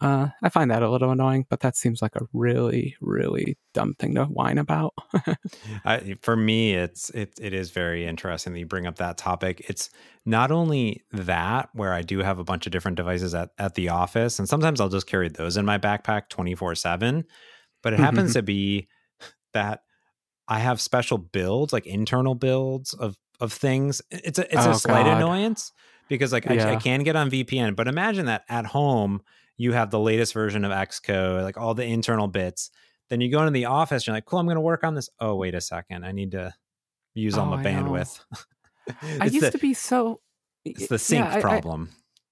[0.00, 3.94] Uh, I find that a little annoying, but that seems like a really, really dumb
[3.98, 4.94] thing to whine about.
[5.84, 9.62] I, for me, it's it it is very interesting that you bring up that topic.
[9.68, 9.90] It's
[10.24, 13.90] not only that where I do have a bunch of different devices at at the
[13.90, 17.24] office, and sometimes I'll just carry those in my backpack twenty four seven.
[17.82, 18.88] But it happens to be
[19.52, 19.80] that
[20.48, 24.00] I have special builds, like internal builds of of things.
[24.10, 25.18] It's a it's oh, a slight God.
[25.18, 25.72] annoyance
[26.08, 26.68] because like yeah.
[26.68, 29.20] I, I can get on VPN, but imagine that at home
[29.60, 32.70] you have the latest version of Xcode, like all the internal bits.
[33.10, 35.10] Then you go into the office, you're like, cool, I'm going to work on this.
[35.20, 36.06] Oh, wait a second.
[36.06, 36.54] I need to
[37.12, 38.20] use all oh, my I bandwidth.
[39.20, 40.22] I used the, to be so.
[40.64, 41.90] It's the sync yeah, problem.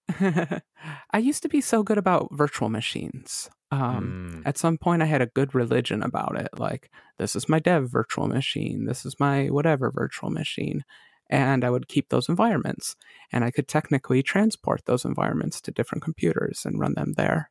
[0.08, 0.62] I,
[1.10, 3.50] I, used to be so good about virtual machines.
[3.70, 4.42] Um, mm.
[4.46, 6.48] At some point, I had a good religion about it.
[6.56, 8.86] Like, this is my dev virtual machine.
[8.86, 10.82] This is my whatever virtual machine
[11.30, 12.96] and I would keep those environments.
[13.32, 17.50] And I could technically transport those environments to different computers and run them there.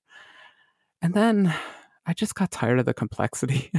[1.02, 1.54] And then
[2.06, 3.72] I just got tired of the complexity.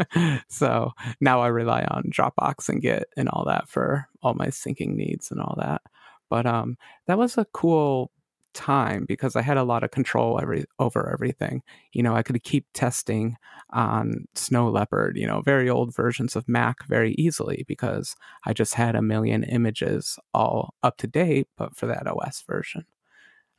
[0.48, 4.94] so now I rely on Dropbox and Git and all that for all my syncing
[4.94, 5.82] needs and all that.
[6.28, 8.10] But um, that was a cool
[8.56, 11.62] time because I had a lot of control every over everything.
[11.92, 13.36] You know, I could keep testing
[13.70, 18.74] on Snow Leopard, you know, very old versions of Mac very easily because I just
[18.74, 22.86] had a million images all up to date, but for that OS version.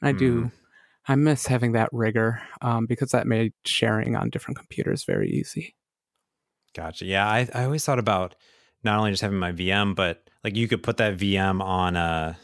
[0.01, 0.19] And I mm.
[0.19, 0.51] do,
[1.07, 5.75] I miss having that rigor um, because that made sharing on different computers very easy.
[6.75, 7.05] Gotcha.
[7.05, 8.35] Yeah, I, I always thought about
[8.83, 12.37] not only just having my VM, but like you could put that VM on a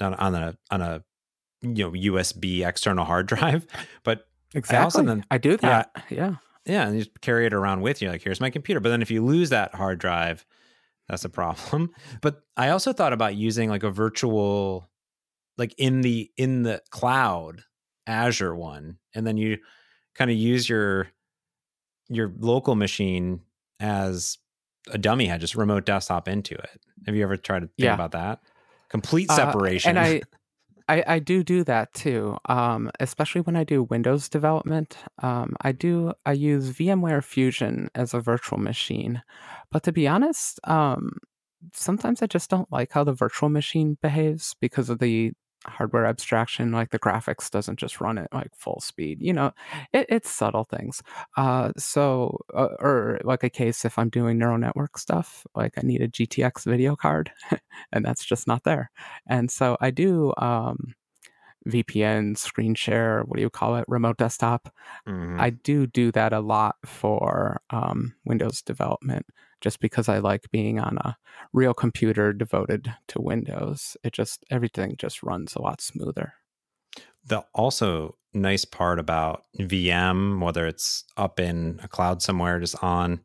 [0.00, 1.02] on, on a on a
[1.62, 3.66] you know USB external hard drive.
[4.04, 5.90] But exactly, I, then, I do that.
[6.10, 6.34] Yeah, yeah,
[6.66, 8.10] yeah, and you just carry it around with you.
[8.10, 8.80] Like, here's my computer.
[8.80, 10.44] But then if you lose that hard drive,
[11.08, 11.90] that's a problem.
[12.20, 14.88] But I also thought about using like a virtual,
[15.56, 17.62] like in the in the cloud
[18.06, 19.58] Azure one, and then you
[20.14, 21.08] kind of use your
[22.08, 23.40] your local machine
[23.80, 24.38] as
[24.90, 26.80] a dummy head, just remote desktop into it.
[27.06, 27.94] Have you ever tried to think yeah.
[27.94, 28.40] about that?
[28.88, 29.96] Complete separation.
[29.96, 30.22] Uh, and I
[30.92, 34.98] I, I do do that too, um, especially when I do Windows development.
[35.22, 39.22] Um, I do I use VMware Fusion as a virtual machine,
[39.70, 41.16] but to be honest, um,
[41.72, 45.32] sometimes I just don't like how the virtual machine behaves because of the
[45.64, 49.52] hardware abstraction like the graphics doesn't just run it like full speed you know
[49.92, 51.02] it, it's subtle things
[51.36, 55.80] uh so uh, or like a case if i'm doing neural network stuff like i
[55.82, 57.30] need a gtx video card
[57.92, 58.90] and that's just not there
[59.26, 60.94] and so i do um
[61.68, 64.72] VPN, screen share, what do you call it, remote desktop.
[65.06, 65.40] Mm-hmm.
[65.40, 69.26] I do do that a lot for um, Windows development
[69.62, 71.16] just because I like being on a
[71.52, 73.96] real computer devoted to Windows.
[74.04, 76.34] It just everything just runs a lot smoother.
[77.24, 83.20] The also nice part about VM, whether it's up in a cloud somewhere, just on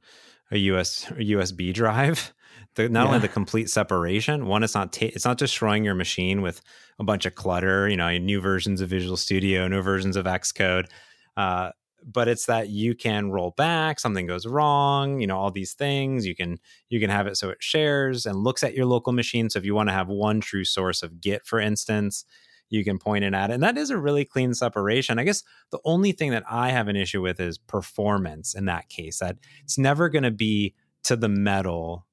[0.51, 2.33] a US or USB drive,
[2.75, 3.07] the, not yeah.
[3.07, 4.45] only the complete separation.
[4.45, 6.61] One, it's not ta- it's not destroying your machine with
[6.99, 7.89] a bunch of clutter.
[7.89, 10.87] You know, new versions of Visual Studio, new versions of Xcode.
[11.35, 11.71] Uh,
[12.05, 16.25] but it's that you can roll back something goes wrong you know all these things
[16.25, 16.57] you can
[16.89, 19.65] you can have it so it shares and looks at your local machine so if
[19.65, 22.25] you want to have one true source of git for instance
[22.69, 25.19] you can point it at and that is a really clean separation.
[25.19, 28.89] I guess the only thing that i have an issue with is performance in that
[28.89, 32.05] case that it's never going to be to the metal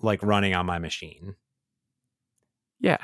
[0.00, 1.34] like running on my machine.
[2.80, 2.98] Yeah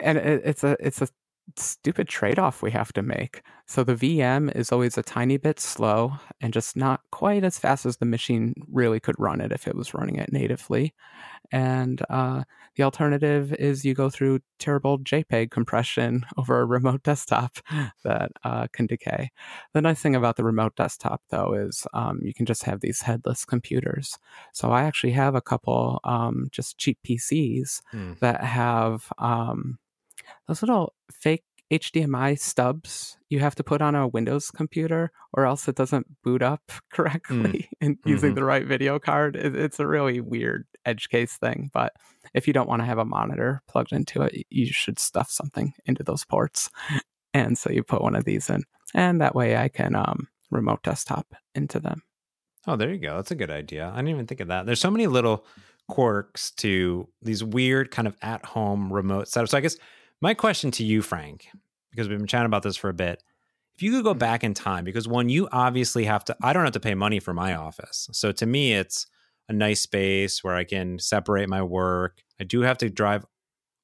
[0.00, 1.08] and it's a it's a
[1.56, 3.42] stupid trade off we have to make.
[3.66, 7.86] So the VM is always a tiny bit slow and just not quite as fast
[7.86, 10.94] as the machine really could run it if it was running it natively.
[11.52, 12.42] And uh,
[12.76, 17.58] the alternative is you go through terrible JPEG compression over a remote desktop
[18.04, 19.30] that uh, can decay.
[19.72, 23.02] The nice thing about the remote desktop, though, is um, you can just have these
[23.02, 24.18] headless computers.
[24.52, 28.18] So I actually have a couple um, just cheap PCs mm.
[28.20, 29.12] that have.
[29.18, 29.78] Um,
[30.46, 35.66] those little fake HDMI stubs you have to put on a Windows computer, or else
[35.66, 36.60] it doesn't boot up
[36.92, 37.68] correctly mm.
[37.80, 38.36] and using mm-hmm.
[38.36, 39.36] the right video card.
[39.36, 41.70] It, it's a really weird edge case thing.
[41.72, 41.92] But
[42.34, 45.72] if you don't want to have a monitor plugged into it, you should stuff something
[45.84, 46.70] into those ports.
[47.34, 48.62] And so you put one of these in,
[48.94, 52.02] and that way I can um, remote desktop into them.
[52.66, 53.16] Oh, there you go.
[53.16, 53.90] That's a good idea.
[53.92, 54.64] I didn't even think of that.
[54.64, 55.44] There's so many little
[55.86, 59.50] quirks to these weird kind of at home remote setups.
[59.50, 59.76] So I guess
[60.20, 61.48] my question to you, Frank,
[61.90, 63.22] because we've been chatting about this for a bit,
[63.74, 64.18] if you could go mm-hmm.
[64.18, 67.20] back in time, because one, you obviously have to, I don't have to pay money
[67.20, 68.08] for my office.
[68.12, 69.06] So to me, it's
[69.48, 72.22] a nice space where I can separate my work.
[72.40, 73.24] I do have to drive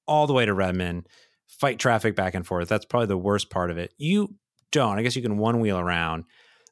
[0.08, 1.08] all the way to Redmond,
[1.46, 2.68] fight traffic back and forth.
[2.68, 3.92] That's probably the worst part of it.
[3.98, 4.34] You
[4.72, 4.98] don't.
[4.98, 6.24] I guess you can one wheel around.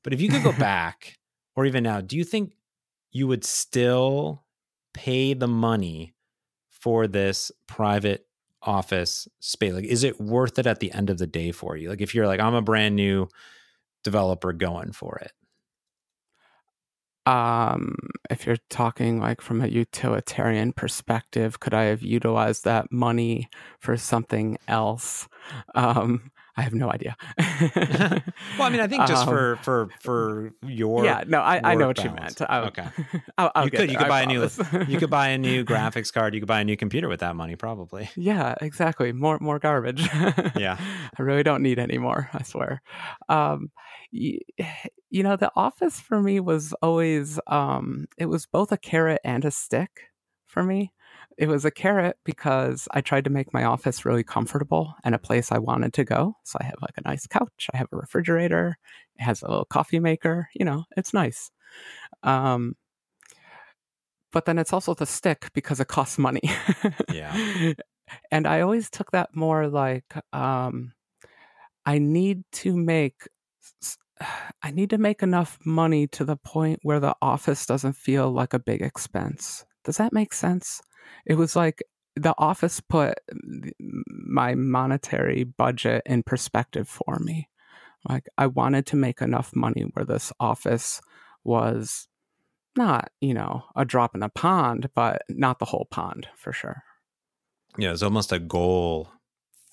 [0.03, 1.19] But if you could go back,
[1.55, 2.55] or even now, do you think
[3.13, 4.45] you would still
[4.95, 6.15] pay the money
[6.69, 8.27] for this private
[8.63, 9.73] office space?
[9.73, 11.89] Like, is it worth it at the end of the day for you?
[11.89, 13.29] Like, if you're like, I'm a brand new
[14.05, 15.33] developer going for it.
[17.27, 17.97] Um,
[18.31, 23.97] if you're talking like from a utilitarian perspective, could I have utilized that money for
[23.97, 25.29] something else?
[25.75, 27.17] Um, I have no idea.
[27.39, 31.75] well, I mean, I think just um, for for for your yeah, no, I, I
[31.75, 32.39] know what balance.
[32.39, 32.51] you meant.
[32.51, 32.87] I'll, okay,
[33.39, 34.49] I'll, I'll you could there, you could buy a new
[34.89, 36.35] you could buy a new graphics card.
[36.35, 38.09] You could buy a new computer with that money, probably.
[38.21, 39.13] Yeah, exactly.
[39.13, 40.03] More more garbage.
[40.57, 40.77] yeah,
[41.19, 42.29] I really don't need any more.
[42.35, 42.83] I swear.
[43.29, 43.71] Um,
[44.11, 44.41] you,
[45.11, 49.45] you know, the office for me was always um, it was both a carrot and
[49.45, 49.91] a stick
[50.47, 50.93] for me
[51.41, 55.19] it was a carrot because I tried to make my office really comfortable and a
[55.19, 56.37] place I wanted to go.
[56.45, 58.77] So I have like a nice couch, I have a refrigerator,
[59.19, 61.51] it has a little coffee maker, you know, it's nice.
[62.23, 62.77] Um,
[64.33, 66.43] but then it's also the stick because it costs money.
[67.11, 67.73] yeah.
[68.33, 70.93] And I always took that more like um,
[71.87, 73.29] I need to make
[74.63, 78.53] I need to make enough money to the point where the office doesn't feel like
[78.53, 79.65] a big expense.
[79.85, 80.83] Does that make sense?
[81.27, 81.83] It was like
[82.17, 83.19] the office put
[84.09, 87.49] my monetary budget in perspective for me.
[88.09, 91.01] Like I wanted to make enough money where this office
[91.45, 92.09] was
[92.77, 96.83] not, you know, a drop in a pond, but not the whole pond for sure.
[97.79, 99.11] Yeah, it's almost a goal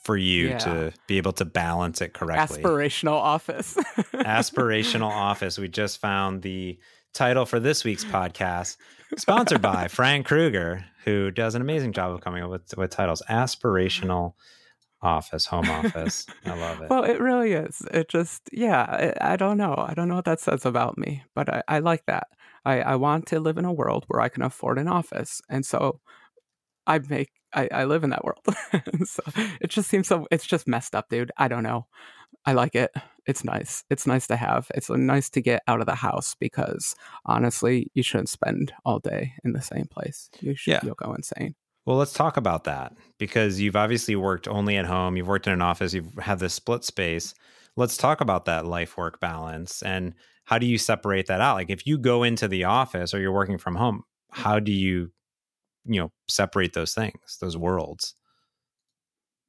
[0.04, 0.58] for you yeah.
[0.58, 2.62] to be able to balance it correctly.
[2.62, 3.76] Aspirational office.
[4.14, 5.58] Aspirational office.
[5.58, 6.80] We just found the
[7.18, 8.78] title for this week's podcast,
[9.18, 13.24] sponsored by Frank Krueger, who does an amazing job of coming up with, with titles.
[13.28, 14.34] Aspirational
[15.02, 16.28] office, home office.
[16.46, 16.90] I love it.
[16.92, 17.82] Well, it really is.
[17.92, 19.74] It just, yeah, I, I don't know.
[19.76, 22.28] I don't know what that says about me, but I, I like that.
[22.64, 25.42] I, I want to live in a world where I can afford an office.
[25.50, 26.00] And so
[26.86, 28.46] I make, I, I live in that world.
[29.06, 29.24] so
[29.60, 31.32] it just seems so, it's just messed up, dude.
[31.36, 31.88] I don't know.
[32.48, 32.92] I like it.
[33.28, 33.84] It's nice.
[33.90, 34.72] It's nice to have.
[34.74, 39.00] It's uh, nice to get out of the house because honestly, you shouldn't spend all
[39.00, 40.30] day in the same place.
[40.40, 40.80] You should yeah.
[40.82, 41.56] you'll go insane.
[41.86, 45.18] Well, let's talk about that because you've obviously worked only at home.
[45.18, 45.94] You've worked in an office.
[45.94, 47.34] You've had this split space.
[47.76, 50.14] Let's talk about that life work balance and
[50.46, 51.56] how do you separate that out?
[51.56, 55.12] Like if you go into the office or you're working from home, how do you,
[55.84, 58.16] you know, separate those things, those worlds?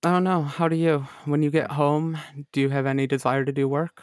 [0.02, 0.42] I don't know.
[0.42, 2.18] How do you, when you get home,
[2.52, 4.02] do you have any desire to do work?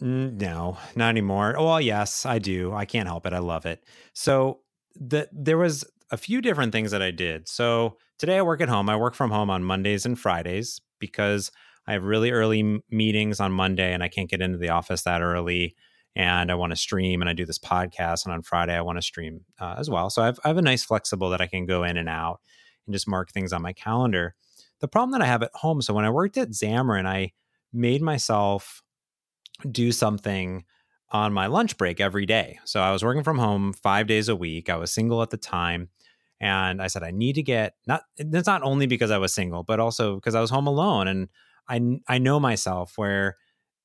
[0.00, 1.54] No, not anymore.
[1.58, 2.72] Well, yes, I do.
[2.72, 3.32] I can't help it.
[3.32, 3.84] I love it.
[4.14, 4.60] So
[4.94, 7.48] the there was a few different things that I did.
[7.48, 8.88] So today I work at home.
[8.88, 11.50] I work from home on Mondays and Fridays because
[11.86, 15.22] I have really early meetings on Monday and I can't get into the office that
[15.22, 15.74] early.
[16.14, 18.24] And I want to stream and I do this podcast.
[18.24, 20.10] And on Friday, I want to stream uh, as well.
[20.10, 22.40] So I have, I have a nice flexible that I can go in and out
[22.86, 24.34] and just mark things on my calendar.
[24.80, 27.32] The problem that I have at home, so when I worked at Xamarin, I
[27.72, 28.82] made myself
[29.70, 30.64] do something
[31.10, 32.58] on my lunch break every day.
[32.64, 34.68] So I was working from home five days a week.
[34.68, 35.88] I was single at the time.
[36.40, 39.64] And I said, I need to get not, it's not only because I was single,
[39.64, 41.08] but also because I was home alone.
[41.08, 41.28] And
[41.68, 43.36] I, I know myself where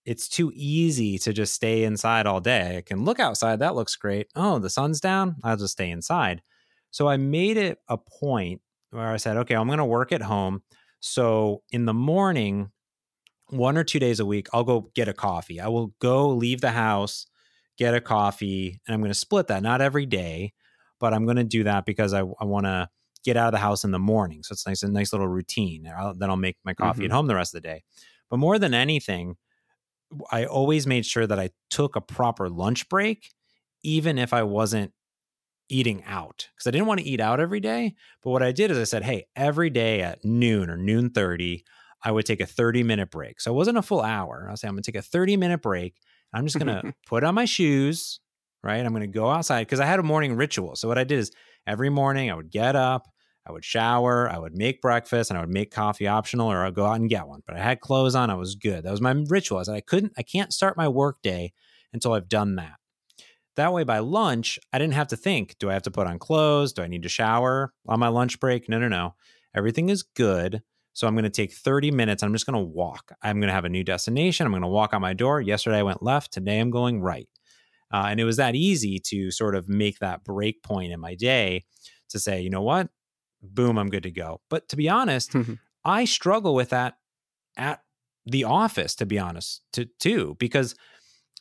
[0.05, 2.77] it's too easy to just stay inside all day.
[2.77, 3.59] I can look outside.
[3.59, 4.27] That looks great.
[4.35, 5.37] Oh, the sun's down.
[5.43, 6.41] I'll just stay inside.
[6.91, 10.21] So I made it a point where I said, okay, I'm going to work at
[10.21, 10.61] home.
[11.05, 12.71] So in the morning,
[13.49, 15.59] one or two days a week, I'll go get a coffee.
[15.59, 17.27] I will go leave the house,
[17.77, 19.61] get a coffee, and I'm going to split that.
[19.61, 20.53] Not every day,
[21.01, 22.87] but I'm going to do that because I, I want to
[23.25, 24.43] get out of the house in the morning.
[24.43, 25.91] So it's nice, a nice little routine.
[25.93, 27.11] I'll, then I'll make my coffee mm-hmm.
[27.11, 27.83] at home the rest of the day.
[28.29, 29.35] But more than anything,
[30.31, 33.29] I always made sure that I took a proper lunch break,
[33.83, 34.93] even if I wasn't
[35.69, 37.95] eating out because I didn't want to eat out every day.
[38.23, 41.63] But what I did is I said, hey, every day at noon or noon 30,
[42.03, 43.39] I would take a 30 minute break.
[43.39, 44.45] So it wasn't a full hour.
[44.47, 45.95] I was saying, I'm going to take a 30 minute break.
[46.33, 48.19] I'm just going to put on my shoes,
[48.63, 48.85] right?
[48.85, 50.75] I'm going to go outside because I had a morning ritual.
[50.75, 51.31] So what I did is
[51.65, 53.07] every morning I would get up,
[53.45, 56.75] I would shower, I would make breakfast, and I would make coffee optional, or I'd
[56.75, 57.41] go out and get one.
[57.45, 58.83] But I had clothes on, I was good.
[58.83, 59.57] That was my ritual.
[59.57, 61.51] I said I couldn't, I can't start my work day
[61.91, 62.75] until I've done that.
[63.55, 66.19] That way, by lunch, I didn't have to think: Do I have to put on
[66.19, 66.73] clothes?
[66.73, 68.67] Do I need to shower on my lunch break?
[68.69, 69.15] No, no, no.
[69.55, 70.61] Everything is good.
[70.93, 72.21] So I'm going to take 30 minutes.
[72.21, 73.11] I'm just going to walk.
[73.23, 74.45] I'm going to have a new destination.
[74.45, 75.41] I'm going to walk out my door.
[75.41, 76.31] Yesterday I went left.
[76.31, 77.27] Today I'm going right.
[77.91, 81.15] Uh, and it was that easy to sort of make that break point in my
[81.15, 81.63] day
[82.09, 82.89] to say, you know what?
[83.41, 84.41] Boom, I'm good to go.
[84.49, 85.35] But to be honest,
[85.85, 86.95] I struggle with that
[87.57, 87.81] at
[88.25, 90.75] the office, to be honest, to, too, because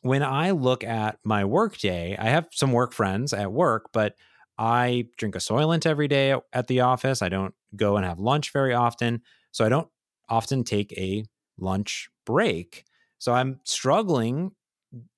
[0.02, 4.14] when I look at my work day, I have some work friends at work, but
[4.58, 7.22] I drink a Soylent every day at the office.
[7.22, 9.22] I don't go and have lunch very often.
[9.52, 9.88] So I don't
[10.28, 11.24] often take a
[11.58, 12.84] lunch break.
[13.18, 14.52] So I'm struggling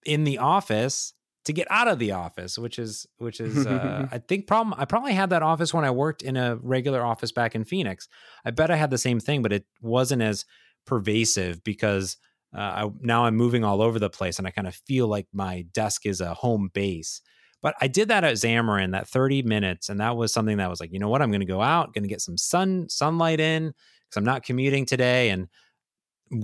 [0.04, 1.14] in the office
[1.46, 4.74] to get out of the office, which is which is uh, I think problem.
[4.78, 8.08] I probably had that office when I worked in a regular office back in Phoenix.
[8.44, 10.44] I bet I had the same thing, but it wasn't as
[10.86, 12.16] pervasive because
[12.54, 15.26] uh, I, now I'm moving all over the place, and I kind of feel like
[15.32, 17.20] my desk is a home base.
[17.62, 20.80] But I did that at Xamarin, that 30 minutes, and that was something that was
[20.80, 23.40] like, you know what, I'm going to go out, going to get some sun sunlight
[23.40, 25.48] in, because I'm not commuting today and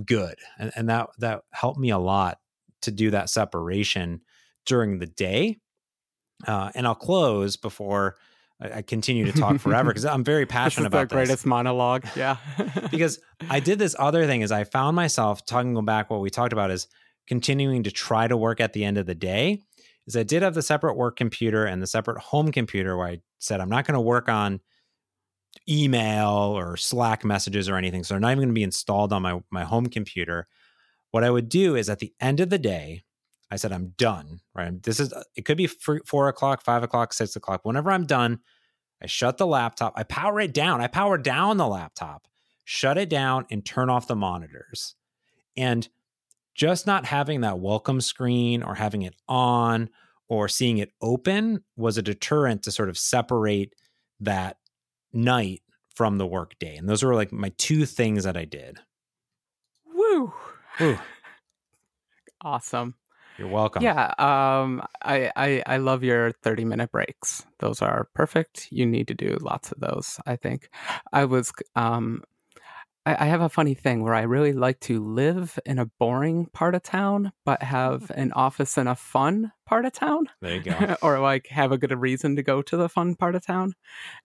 [0.05, 0.35] good.
[0.59, 2.39] And, and that that helped me a lot
[2.81, 4.21] to do that separation
[4.65, 5.59] during the day.
[6.47, 8.15] Uh, and I'll close before
[8.61, 11.43] I, I continue to talk forever because I'm very passionate this is about the greatest
[11.43, 11.45] this.
[11.45, 12.05] monologue.
[12.15, 12.37] Yeah.
[12.91, 13.19] because
[13.49, 16.71] I did this other thing is I found myself talking back what we talked about
[16.71, 16.87] is
[17.27, 19.61] continuing to try to work at the end of the day.
[20.07, 23.21] Is I did have the separate work computer and the separate home computer where I
[23.39, 24.59] said I'm not going to work on
[25.69, 28.03] email or Slack messages or anything.
[28.03, 30.47] So they're not even going to be installed on my, my home computer.
[31.11, 33.03] What I would do is at the end of the day,
[33.51, 34.81] I said, I'm done, right?
[34.81, 37.61] This is, uh, it could be four o'clock, five o'clock, six o'clock.
[37.63, 38.39] Whenever I'm done,
[39.03, 40.79] I shut the laptop, I power it down.
[40.79, 42.27] I power down the laptop,
[42.63, 44.95] shut it down, and turn off the monitors.
[45.57, 45.87] And
[46.55, 49.89] just not having that welcome screen or having it on
[50.29, 53.73] or seeing it open was a deterrent to sort of separate
[54.21, 54.57] that
[55.11, 55.61] night
[55.93, 56.77] from the workday.
[56.77, 58.79] And those were like my two things that I did.
[59.85, 60.33] Woo.
[60.79, 60.97] Woo.
[62.41, 62.95] awesome.
[63.41, 63.81] You're welcome.
[63.81, 67.43] Yeah, um, I, I I love your 30 minute breaks.
[67.57, 68.67] Those are perfect.
[68.71, 70.19] You need to do lots of those.
[70.27, 70.69] I think.
[71.11, 72.23] I was um,
[73.03, 76.49] I, I have a funny thing where I really like to live in a boring
[76.53, 80.27] part of town, but have an office in a fun part of town.
[80.39, 80.95] There you go.
[81.01, 83.73] or like have a good reason to go to the fun part of town.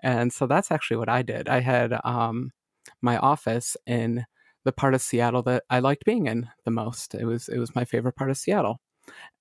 [0.02, 1.48] And so that's actually what I did.
[1.48, 2.52] I had um,
[3.00, 4.26] my office in
[4.66, 7.14] the part of Seattle that I liked being in the most.
[7.14, 8.80] It was it was my favorite part of Seattle.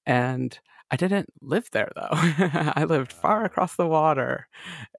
[0.06, 0.58] And
[0.91, 2.10] I didn't live there though.
[2.12, 3.45] I lived far ah.
[3.45, 4.47] across the water.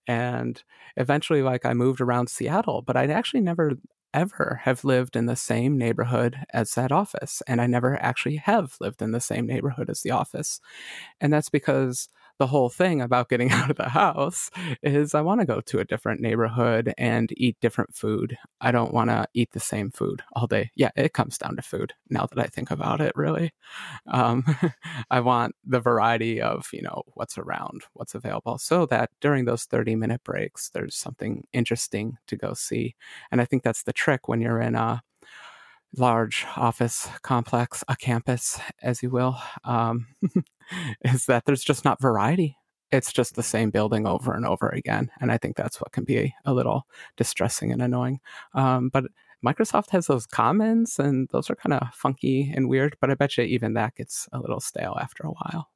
[0.07, 0.63] And
[0.97, 3.73] eventually like I moved around Seattle, but I'd actually never
[4.15, 7.43] ever have lived in the same neighborhood as that office.
[7.47, 10.59] And I never actually have lived in the same neighborhood as the office.
[11.21, 14.51] And that's because the whole thing about getting out of the house
[14.83, 18.37] is I want to go to a different neighborhood and eat different food.
[18.61, 20.71] I don't want to eat the same food all day.
[20.75, 23.53] Yeah, it comes down to food now that I think about it, really.
[24.07, 24.45] Um,
[25.11, 29.65] I want the variety of, you know, what's around, what's available, so that during those
[29.65, 32.95] 30 minute breaks, there's something interesting to go see.
[33.31, 35.03] And I think that's the trick when you're in a
[35.97, 40.07] large office complex, a campus, as you will, um,
[41.03, 42.57] is that there's just not variety.
[42.93, 45.11] It's just the same building over and over again.
[45.21, 48.21] And I think that's what can be a little distressing and annoying.
[48.55, 49.05] Um, but
[49.45, 52.97] Microsoft has those commons, and those are kind of funky and weird.
[53.01, 55.69] But I bet you even that gets a little stale after a while.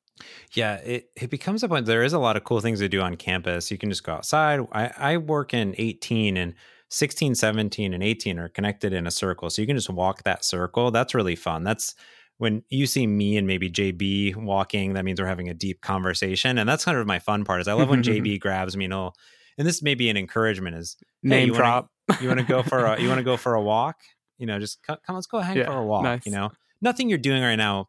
[0.53, 1.87] Yeah, it, it becomes a point.
[1.87, 3.71] There is a lot of cool things to do on campus.
[3.71, 4.61] You can just go outside.
[4.73, 6.55] I, I work in 18 and
[6.91, 9.49] 16, 17, and 18 are connected in a circle.
[9.49, 10.91] So you can just walk that circle.
[10.91, 11.63] That's really fun.
[11.65, 11.95] That's
[12.39, 16.59] when you see me and maybe JB walking, that means we're having a deep conversation.
[16.59, 18.95] And that's kind of my fun part is I love when JB grabs me and
[18.95, 19.15] he'll,
[19.59, 21.91] and this may be an encouragement is name hey, you drop.
[22.09, 23.97] Wanna, you want to go for a, you want to go for a walk?
[24.39, 26.05] You know, just come, let's go hang Yeah, for a walk.
[26.05, 26.25] nice.
[26.27, 26.51] You know,
[26.81, 27.89] nothing you're doing right now.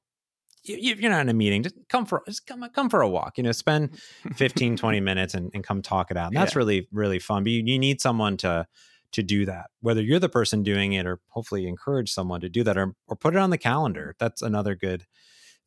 [0.63, 1.63] You, you- you're not in a meeting.
[1.63, 3.37] Just come for, just come, come for a walk.
[3.37, 3.97] You know, spend
[4.35, 6.27] 15, 20 minutes and, and come talk it out.
[6.27, 6.59] And that's Yeah.
[6.59, 7.43] really, really fun.
[7.43, 8.67] But you, you need someone to,
[9.13, 12.63] to do that, whether you're the person doing it or hopefully encourage someone to do
[12.63, 14.15] that or, or put it on the calendar.
[14.19, 15.05] That's another good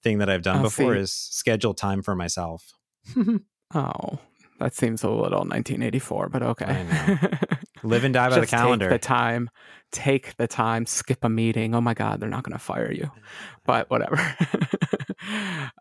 [0.02, 1.00] thing that I've done Oh, before see.
[1.00, 2.72] is schedule time for myself.
[3.74, 4.20] Oh,
[4.60, 6.66] that seems a little 1984, but okay.
[6.68, 8.88] I Live and die by Just the calendar.
[8.88, 9.50] Take the time.
[9.90, 10.86] Take the time.
[10.86, 11.74] Skip a meeting.
[11.74, 13.10] Oh my God, they're not going to fire you.
[13.66, 14.16] But whatever.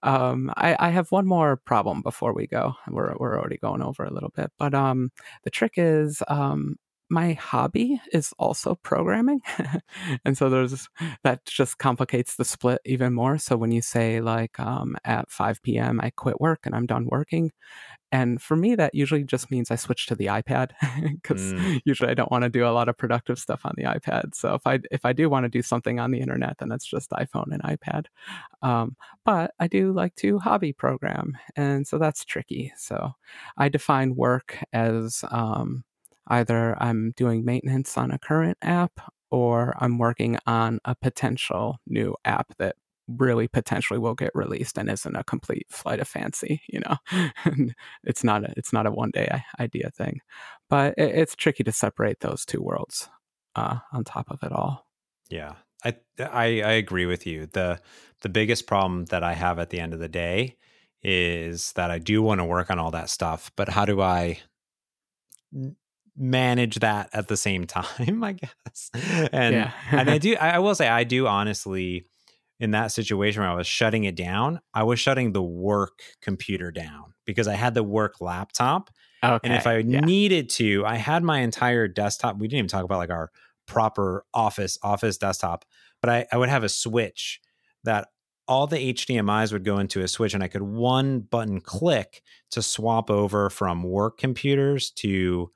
[0.04, 2.74] um, I, I have one more problem before we go.
[2.90, 5.12] We're we're already going over a little bit, but um,
[5.44, 6.76] the trick is um,
[7.10, 9.42] my hobby is also programming.
[10.26, 10.90] and so there's
[11.24, 13.38] that just complicates the split even more.
[13.38, 16.00] So when you say like um, at 5 p.m.
[16.02, 17.52] I quit work and I'm done working,
[18.12, 20.72] and for me that usually just means I switch to the iPad
[21.04, 21.82] because mm.
[21.86, 24.36] usually I don't want to do a lot of productive stuff on the iPad.
[24.36, 26.86] So if I if I do want to do something on the internet, then it's
[26.86, 28.06] just iPhone and iPad.
[28.62, 28.96] Um,
[29.26, 32.72] but I do like to hobby program, and so that's tricky.
[32.78, 33.12] So
[33.58, 35.84] I define work as um,
[36.28, 39.00] either I'm doing maintenance on a current app
[39.32, 42.76] or I'm working on a potential new app that
[43.08, 47.68] really potentially will get released and isn't a complete flight of fancy you know?
[48.04, 50.22] It's not a it's not a one day idea thing.
[50.70, 53.10] But it, it's tricky to separate those two worlds
[53.56, 54.88] uh, on top of it all.
[55.30, 55.56] Yeah.
[55.86, 57.48] I, I i agree with you.
[57.48, 57.82] The
[58.24, 60.58] the biggest problem that i have at the end of the day
[61.04, 64.40] is that i do want to work on all that stuff but how do i
[66.18, 68.92] manage that at the same time, I guess.
[69.32, 69.72] And yeah.
[69.92, 72.06] and I do I will say I do honestly
[72.60, 76.72] in that situation where I was shutting it down, I was shutting the work computer
[76.72, 78.90] down because I had the work laptop.
[79.24, 79.40] Okay.
[79.44, 80.02] And if I yeah.
[80.02, 82.38] needed to, I had my entire desktop.
[82.38, 83.32] We didn't even talk about like our
[83.66, 85.66] proper office office desktop,
[86.02, 87.42] but I, I would have a switch
[87.84, 88.10] that
[88.48, 92.62] all the HDMI's would go into a switch and I could one button click to
[92.62, 95.50] swap over from work computers to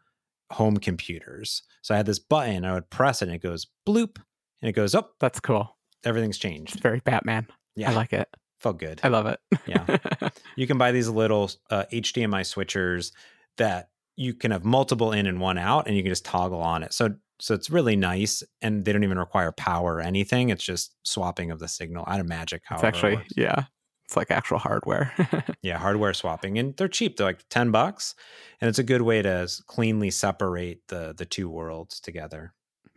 [0.52, 1.64] home computers.
[1.82, 4.18] So I had this button, I would press it and it goes bloop
[4.62, 5.10] and it goes up.
[5.12, 5.78] Oh, That's cool.
[6.04, 6.74] Everything's changed.
[6.74, 7.48] It's very Batman.
[7.76, 7.92] Yeah.
[7.92, 8.30] I like it.
[8.60, 9.00] Felt good.
[9.04, 9.40] I love it.
[9.66, 9.98] yeah.
[10.56, 13.12] You can buy these little uh, HDMI switchers
[13.58, 16.82] that you can have multiple in and one out and you can just toggle on
[16.82, 16.94] it.
[16.94, 20.50] So so it's really nice and they don't even require power or anything.
[20.50, 22.64] It's just swapping of the signal out of magic.
[22.66, 23.66] How it's actually, yeah.
[24.08, 25.14] It's like actual hardware.
[25.62, 27.18] yeah, hardware swapping, and they're cheap.
[27.18, 28.16] They're like ten bucks,
[28.62, 32.54] and it's a good way to cleanly separate the the two worlds together.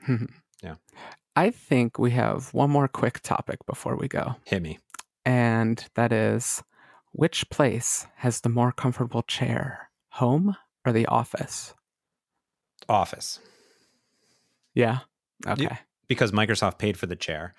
[0.06, 0.26] Hmm.
[0.62, 0.76] yeah,
[1.34, 4.36] I think we have one more quick topic before we go.
[4.44, 4.78] Hit me,
[5.24, 6.62] and that is
[7.10, 10.56] which place has the more comfortable chair, home
[10.86, 11.74] or the office?
[12.88, 13.40] Office.
[14.74, 15.00] Yeah.
[15.44, 15.78] Okay.
[16.06, 17.54] Because Microsoft paid for the chair.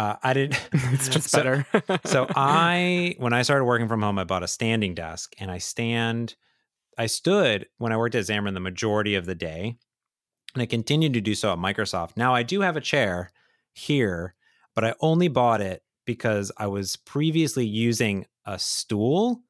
[0.00, 0.58] Uh, I didn't.
[0.72, 1.66] it's just so, better.
[2.06, 5.58] so I, when I started working from home, I bought a standing desk, and I
[5.58, 6.36] stand.
[6.96, 9.76] I stood when I worked at Xamarin the majority of the day,
[10.54, 12.16] and I continued to do so at Microsoft.
[12.16, 13.30] Now I do have a chair
[13.74, 14.34] here,
[14.74, 19.42] but I only bought it because I was previously using a stool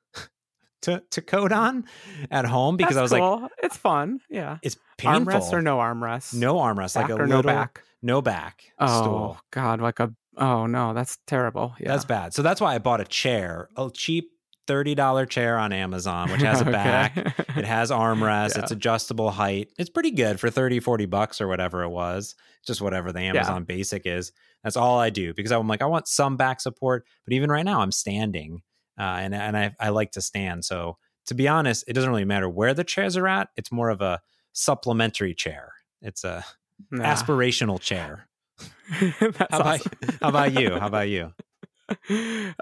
[0.83, 1.85] to to code on
[2.29, 3.43] at home because That's I was cool.
[3.43, 4.21] like, it's fun.
[4.29, 5.33] Yeah, it's painful.
[5.33, 6.35] Armrest or no armrest?
[6.35, 7.83] No armrest, back like a or little no back.
[8.03, 8.73] No back.
[8.81, 9.39] Oh stool.
[9.53, 11.75] God, like a Oh no, that's terrible.
[11.79, 11.89] Yeah.
[11.89, 12.35] That's bad.
[12.35, 14.31] So that's why I bought a chair, a cheap
[14.67, 16.73] $30 chair on Amazon, which has a okay.
[16.73, 17.17] back.
[17.57, 18.57] It has armrest.
[18.57, 18.63] Yeah.
[18.63, 19.71] It's adjustable height.
[19.79, 22.35] It's pretty good for 30, 40 bucks or whatever it was.
[22.67, 23.77] Just whatever the Amazon yeah.
[23.77, 24.33] basic is.
[24.63, 27.05] That's all I do because I'm like, I want some back support.
[27.25, 28.63] But even right now, I'm standing
[28.99, 30.65] uh, and, and I, I like to stand.
[30.65, 33.49] So to be honest, it doesn't really matter where the chairs are at.
[33.57, 34.21] It's more of a
[34.53, 35.73] supplementary chair.
[36.03, 36.45] It's a
[36.91, 37.05] nah.
[37.05, 38.29] aspirational chair.
[38.91, 39.93] how, about, awesome.
[40.21, 40.79] how about you?
[40.79, 41.33] How about you?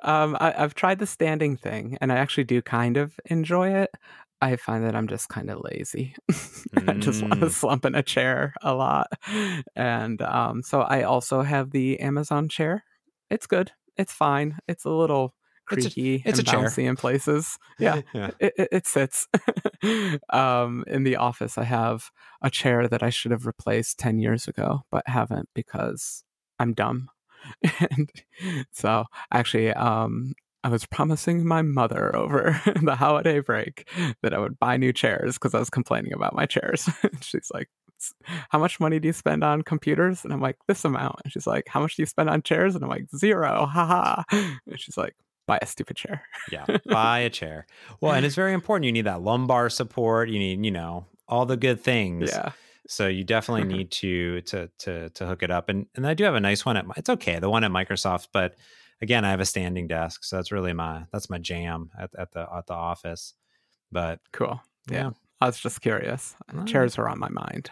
[0.03, 3.91] Um, I, have tried the standing thing, and I actually do kind of enjoy it.
[4.41, 6.15] I find that I'm just kind of lazy.
[6.87, 7.51] I just want to mm.
[7.51, 9.09] slump in a chair a lot,
[9.77, 12.85] and um, so I also have the Amazon chair.
[13.29, 13.73] It's good.
[13.99, 14.57] It's fine.
[14.67, 15.35] It's a little
[15.69, 16.89] creaky it's a, it's and bouncy chair.
[16.89, 17.59] in places.
[17.79, 18.31] Yeah, yeah.
[18.41, 19.29] It, it, it, sits.
[20.31, 22.11] um, in the office, I have
[22.43, 26.25] a chair that I should have replaced 10 years ago, but haven't because
[26.59, 27.09] I'm dumb.
[27.91, 28.11] and
[28.73, 33.89] so actually, um, I was promising my mother over the holiday break
[34.23, 36.89] that I would buy new chairs because I was complaining about my chairs.
[37.21, 37.69] she's like,
[38.51, 40.25] how much money do you spend on computers?
[40.25, 41.21] And I'm like, this amount.
[41.25, 42.75] And she's like, how much do you spend on chairs?
[42.75, 43.67] And I'm like, zero.
[43.67, 44.23] Haha.
[44.31, 45.15] And she's like,
[45.49, 46.23] buy a stupid chair.
[46.53, 47.67] yeah, buy a chair.
[48.01, 48.85] Well, and it's very important.
[48.85, 50.29] You need that lumbar support.
[50.29, 52.31] You need, you know, all the good things.
[52.31, 52.53] Yeah.
[52.87, 55.69] So you definitely need to to to to hook it up.
[55.69, 57.73] And and I do have a nice one at my, it's okay, the one at
[57.73, 58.55] Microsoft, but
[59.03, 62.31] again, I have a standing desk, so that's really my that's my jam at, at
[62.33, 63.35] the at the office.
[63.91, 64.61] But cool.
[64.91, 64.97] Yeah.
[64.97, 65.11] yeah.
[65.41, 66.35] I was just curious.
[66.67, 67.71] Chairs are on my mind.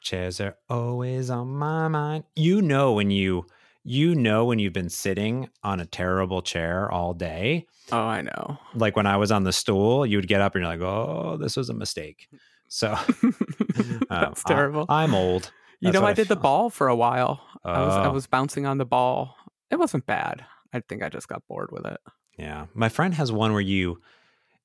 [0.00, 2.24] Chairs are always on my mind.
[2.36, 3.46] You know when you
[3.84, 7.66] you know when you've been sitting on a terrible chair all day.
[7.92, 8.58] Oh, I know.
[8.74, 11.36] Like when I was on the stool, you would get up and you're like, "Oh,
[11.40, 12.28] this was a mistake."
[12.68, 14.86] So um, That's terrible.
[14.88, 15.50] I, am old.
[15.80, 17.40] you know, I I did the ball for a while.
[17.64, 18.12] I was I Oh.
[18.12, 19.36] was bouncing on the ball.
[19.70, 20.44] It wasn't bad.
[20.72, 21.98] I think I just got bored with it.
[22.38, 22.66] Yeah.
[22.74, 24.00] My friend has one where you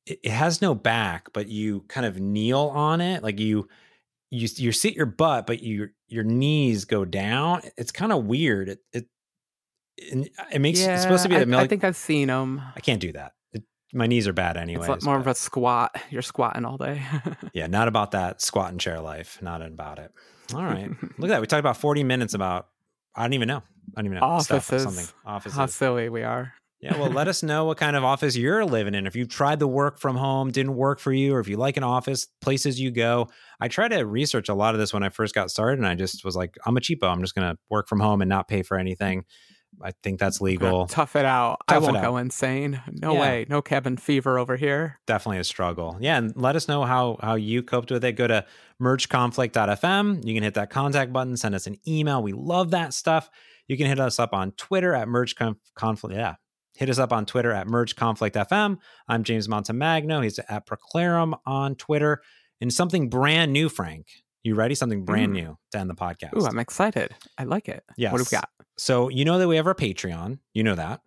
[0.06, 3.24] it, it has no back, but you kind of kneel on it.
[3.24, 3.68] Like you
[4.30, 7.62] you you sit your butt, but you your knees go down.
[7.78, 8.70] It's kind of weird.
[8.70, 9.08] It it
[10.52, 12.62] it, makes it's supposed to be I, the I think I've seen them.
[12.76, 13.34] I can't do that.
[13.54, 14.88] It, my knees are bad anyway.
[14.90, 15.96] It's more of a squat.
[16.10, 17.02] You're squatting all day.
[17.54, 19.42] yeah, not about that squat and chair life.
[19.42, 20.12] Not about it.
[20.54, 20.90] All right.
[20.90, 21.42] Look at that.
[21.42, 22.68] We talked about 40 minutes about
[23.16, 23.64] I don't even know.
[23.96, 24.40] I don't even know.
[24.40, 24.84] Stuff Offices.
[24.84, 25.16] something.
[25.26, 25.58] Offices.
[25.58, 26.54] How silly we are.
[26.86, 29.08] Yeah, well, let us know what kind of office you're living in.
[29.08, 31.78] If you've tried the work from home, didn't work for you, or if you like
[31.78, 33.30] an office, places you go.
[33.60, 35.96] I try to research a lot of this when I first got started, and I
[35.96, 37.12] just was like, I'm a cheapo.
[37.12, 39.26] I'm just going to work from home and not pay for anything.
[39.84, 40.88] I think that's legal.
[40.88, 41.58] Tough it out.
[41.68, 42.04] I Tough it won't out.
[42.04, 42.82] go insane.
[42.90, 43.20] No Yeah.
[43.20, 43.46] way.
[43.50, 45.00] No cabin fever over here.
[45.06, 45.98] Definitely a struggle.
[46.00, 48.14] Yeah, and let us know how how you coped with it.
[48.14, 48.46] Go to
[48.82, 50.26] mergeconflict.fm.
[50.26, 52.22] You can hit that contact button, send us an email.
[52.24, 53.30] We love that stuff.
[53.68, 56.16] You can hit us up on Twitter at merge Conf- conflict.
[56.16, 56.36] Yeah.
[56.76, 58.78] Hit us up on Twitter at Merge Conflict FM.
[59.08, 60.24] I'm James Montemagno.
[60.24, 62.22] He's at praeclarum on Twitter.
[62.62, 64.08] And something brand new, Frank.
[64.44, 64.76] You ready?
[64.76, 65.36] Something brand Mm.
[65.36, 66.36] new to end the podcast.
[66.40, 67.16] Ooh, I'm excited.
[67.38, 67.84] I like it.
[67.98, 68.50] What do we got?
[68.78, 70.40] so you know that we have our Patreon.
[70.54, 71.00] You know that.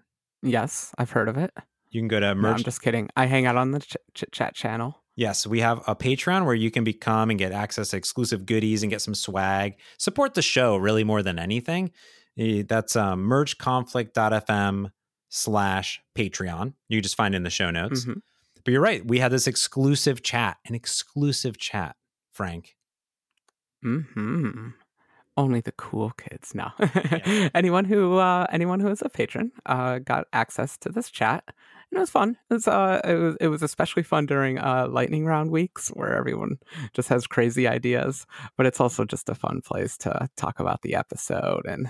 [0.43, 1.53] Yes, I've heard of it.
[1.91, 2.65] You can go to No, I'm merge.
[2.65, 3.09] just kidding.
[3.17, 5.03] I hang out on the ch- ch- chat channel.
[5.17, 8.83] Yes, we have a Patreon where you can become and get access to exclusive goodies
[8.83, 9.75] and get some swag.
[9.99, 11.91] Support the show really more than anything.
[12.39, 14.91] Eh, That's um, mergeconflict.fm
[15.29, 16.75] slash Patreon.
[16.89, 18.05] You just find in the show notes.
[18.05, 18.23] Mhm.
[18.65, 19.07] But you're right.
[19.07, 21.97] We had this exclusive chat, an exclusive chat,
[22.33, 22.77] Frank.
[23.83, 24.69] Hmm.
[25.37, 26.53] Only the cool kids.
[26.55, 26.71] No.
[26.81, 27.49] Yeah.
[27.55, 31.97] anyone who uh, anyone who is a patron uh, got access to this chat, and
[31.97, 32.37] it was fun.
[32.51, 36.17] It was uh, it was it was especially fun during uh, lightning round weeks where
[36.17, 36.59] everyone
[36.93, 38.27] just has crazy ideas.
[38.57, 41.89] But it's also just a fun place to talk about the episode and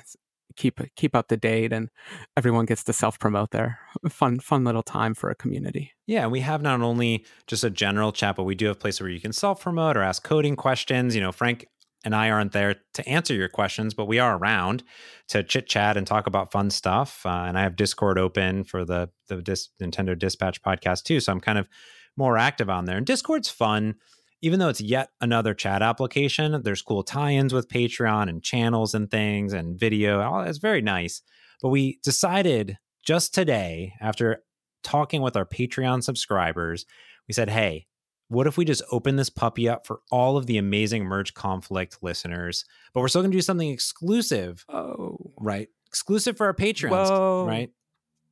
[0.57, 1.89] keep keep up to date, and
[2.37, 3.79] everyone gets to self promote there.
[4.09, 5.93] Fun fun little time for a community.
[6.07, 9.11] Yeah, we have not only just a general chat, but we do have places where
[9.11, 11.15] you can self promote or ask coding questions.
[11.15, 11.67] You know, Frank
[12.05, 14.85] and I aren't there to answer your questions, but we are around
[15.29, 17.27] to chit chat and talk about fun stuff.
[17.27, 21.33] Uh, and I have Discord open for the the Dis- Nintendo Dispatch podcast too, so
[21.33, 21.69] I'm kind of
[22.17, 22.97] more active on there.
[22.97, 23.95] And Discord's fun,
[24.41, 26.61] even though it's yet another chat application.
[26.63, 30.21] There's cool tie-ins with Patreon and channels and things and video.
[30.21, 31.23] All it's very nice.
[31.61, 34.43] But we decided just today, after
[34.85, 36.87] talking with our Patreon subscribers,
[37.27, 37.87] we said, hey,
[38.29, 41.99] what if we just open this puppy up for all of the amazing Merge Conflict
[42.03, 42.65] listeners?
[42.93, 45.33] But we're still going to do something exclusive, Oh.
[45.39, 45.69] right?
[45.87, 47.47] Exclusive for our Patreons, Whoa.
[47.47, 47.71] right?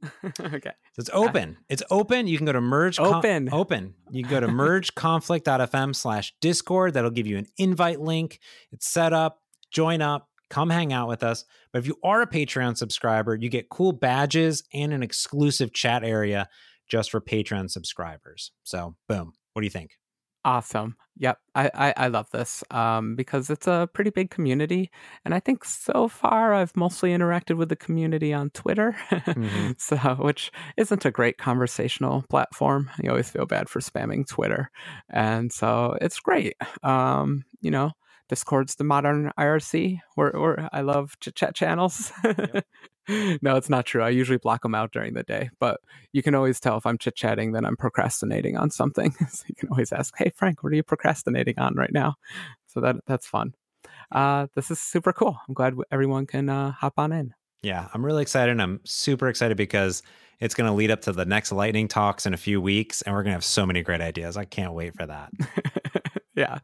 [0.41, 0.71] okay.
[0.93, 1.57] So it's open.
[1.69, 2.27] It's open.
[2.27, 3.49] You can go to merge Open.
[3.53, 3.95] open.
[4.11, 6.95] You can go to mergeconflict.fm slash discord.
[6.95, 8.41] That'll give you an invite link.
[8.73, 9.41] It's set up.
[9.71, 10.29] Join up.
[10.49, 11.45] Come hang out with us.
[11.73, 16.05] But if you are a Patreon subscriber, you get cool badges and an exclusive chat
[16.05, 16.49] area
[16.89, 18.53] just for Patreon subscribers.
[18.63, 19.33] So boom.
[19.55, 19.93] What do you think?
[20.47, 20.97] Awesome.
[21.19, 21.39] Yep.
[21.57, 24.91] I, I, I love this um, because it's a pretty big community.
[25.25, 28.97] And I think so far I've mostly interacted with the community on Twitter,
[29.37, 29.75] Mhm.
[29.81, 32.91] so which isn't a great conversational platform.
[33.03, 34.71] You always feel bad for spamming Twitter.
[35.11, 36.55] And so it's great.
[36.83, 37.93] Um, you know,
[38.29, 42.13] Discord's the modern IRC where, where I love chit chat channels.
[43.43, 44.03] no, it's not true.
[44.03, 45.81] I usually block them out during the day, but
[46.13, 49.13] you can always tell if I'm chit chatting that I'm procrastinating on something.
[49.31, 52.15] so you can always ask, "Hey Frank, what are you procrastinating on right now?"
[52.67, 53.55] So that that's fun.
[54.11, 55.39] Uh, this is super cool.
[55.49, 57.35] I'm glad everyone can uh, hop on in.
[57.63, 58.53] Yeah, I'm really excited.
[58.53, 60.03] And I'm super excited because
[60.39, 63.15] it's going to lead up to the next lightning talks in a few weeks, and
[63.15, 64.37] we're going to have so many great ideas.
[64.37, 65.33] I can't wait for that.
[66.37, 66.59] yeah,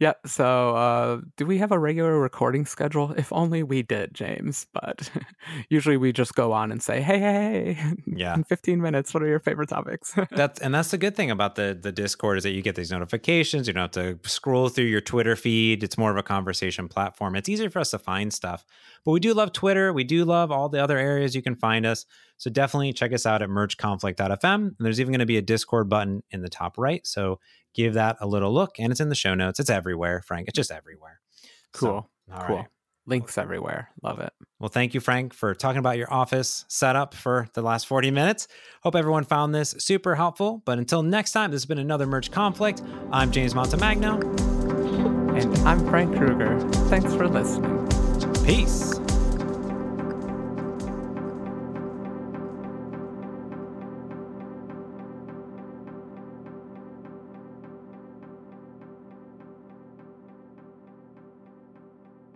[0.00, 0.12] yeah.
[0.26, 3.12] So, uh, do we have a regular recording schedule?
[3.16, 4.66] If only we did, James.
[4.72, 5.10] But
[5.70, 8.34] usually we just go on and say, "Hey, hey, hey, Yeah.
[8.34, 11.54] in 15 minutes, what are your favorite topics?" that's and that's the good thing about
[11.54, 13.66] the the Discord is that you get these notifications.
[13.66, 15.82] You don't have to scroll through your Twitter feed.
[15.84, 17.36] It's more of a conversation platform.
[17.36, 18.64] It's easier for us to find stuff.
[19.04, 19.92] But we do love Twitter.
[19.92, 22.04] We do love all the other areas you can find us.
[22.38, 24.54] So definitely check us out at mergeconflict.fm.
[24.54, 27.06] And there's even going to be a Discord button in the top right.
[27.06, 27.40] So
[27.76, 28.76] give that a little look.
[28.78, 29.60] And it's in the show notes.
[29.60, 30.48] It's everywhere, Frank.
[30.48, 31.20] It's just everywhere.
[31.74, 32.56] So, cool, all cool.
[32.56, 32.66] right.
[33.08, 33.90] Links everywhere.
[34.02, 34.32] Love it.
[34.58, 38.48] Well, thank you, Frank, for talking about your office setup for the last 40 minutes.
[38.82, 40.62] Hope everyone found this super helpful.
[40.64, 42.82] But until next time, this has been another Merge Conflict.
[43.12, 44.20] I'm James Montemagno.
[45.40, 46.58] And I'm Frank Krueger.
[46.88, 47.86] Thanks for listening.
[48.44, 48.98] Peace.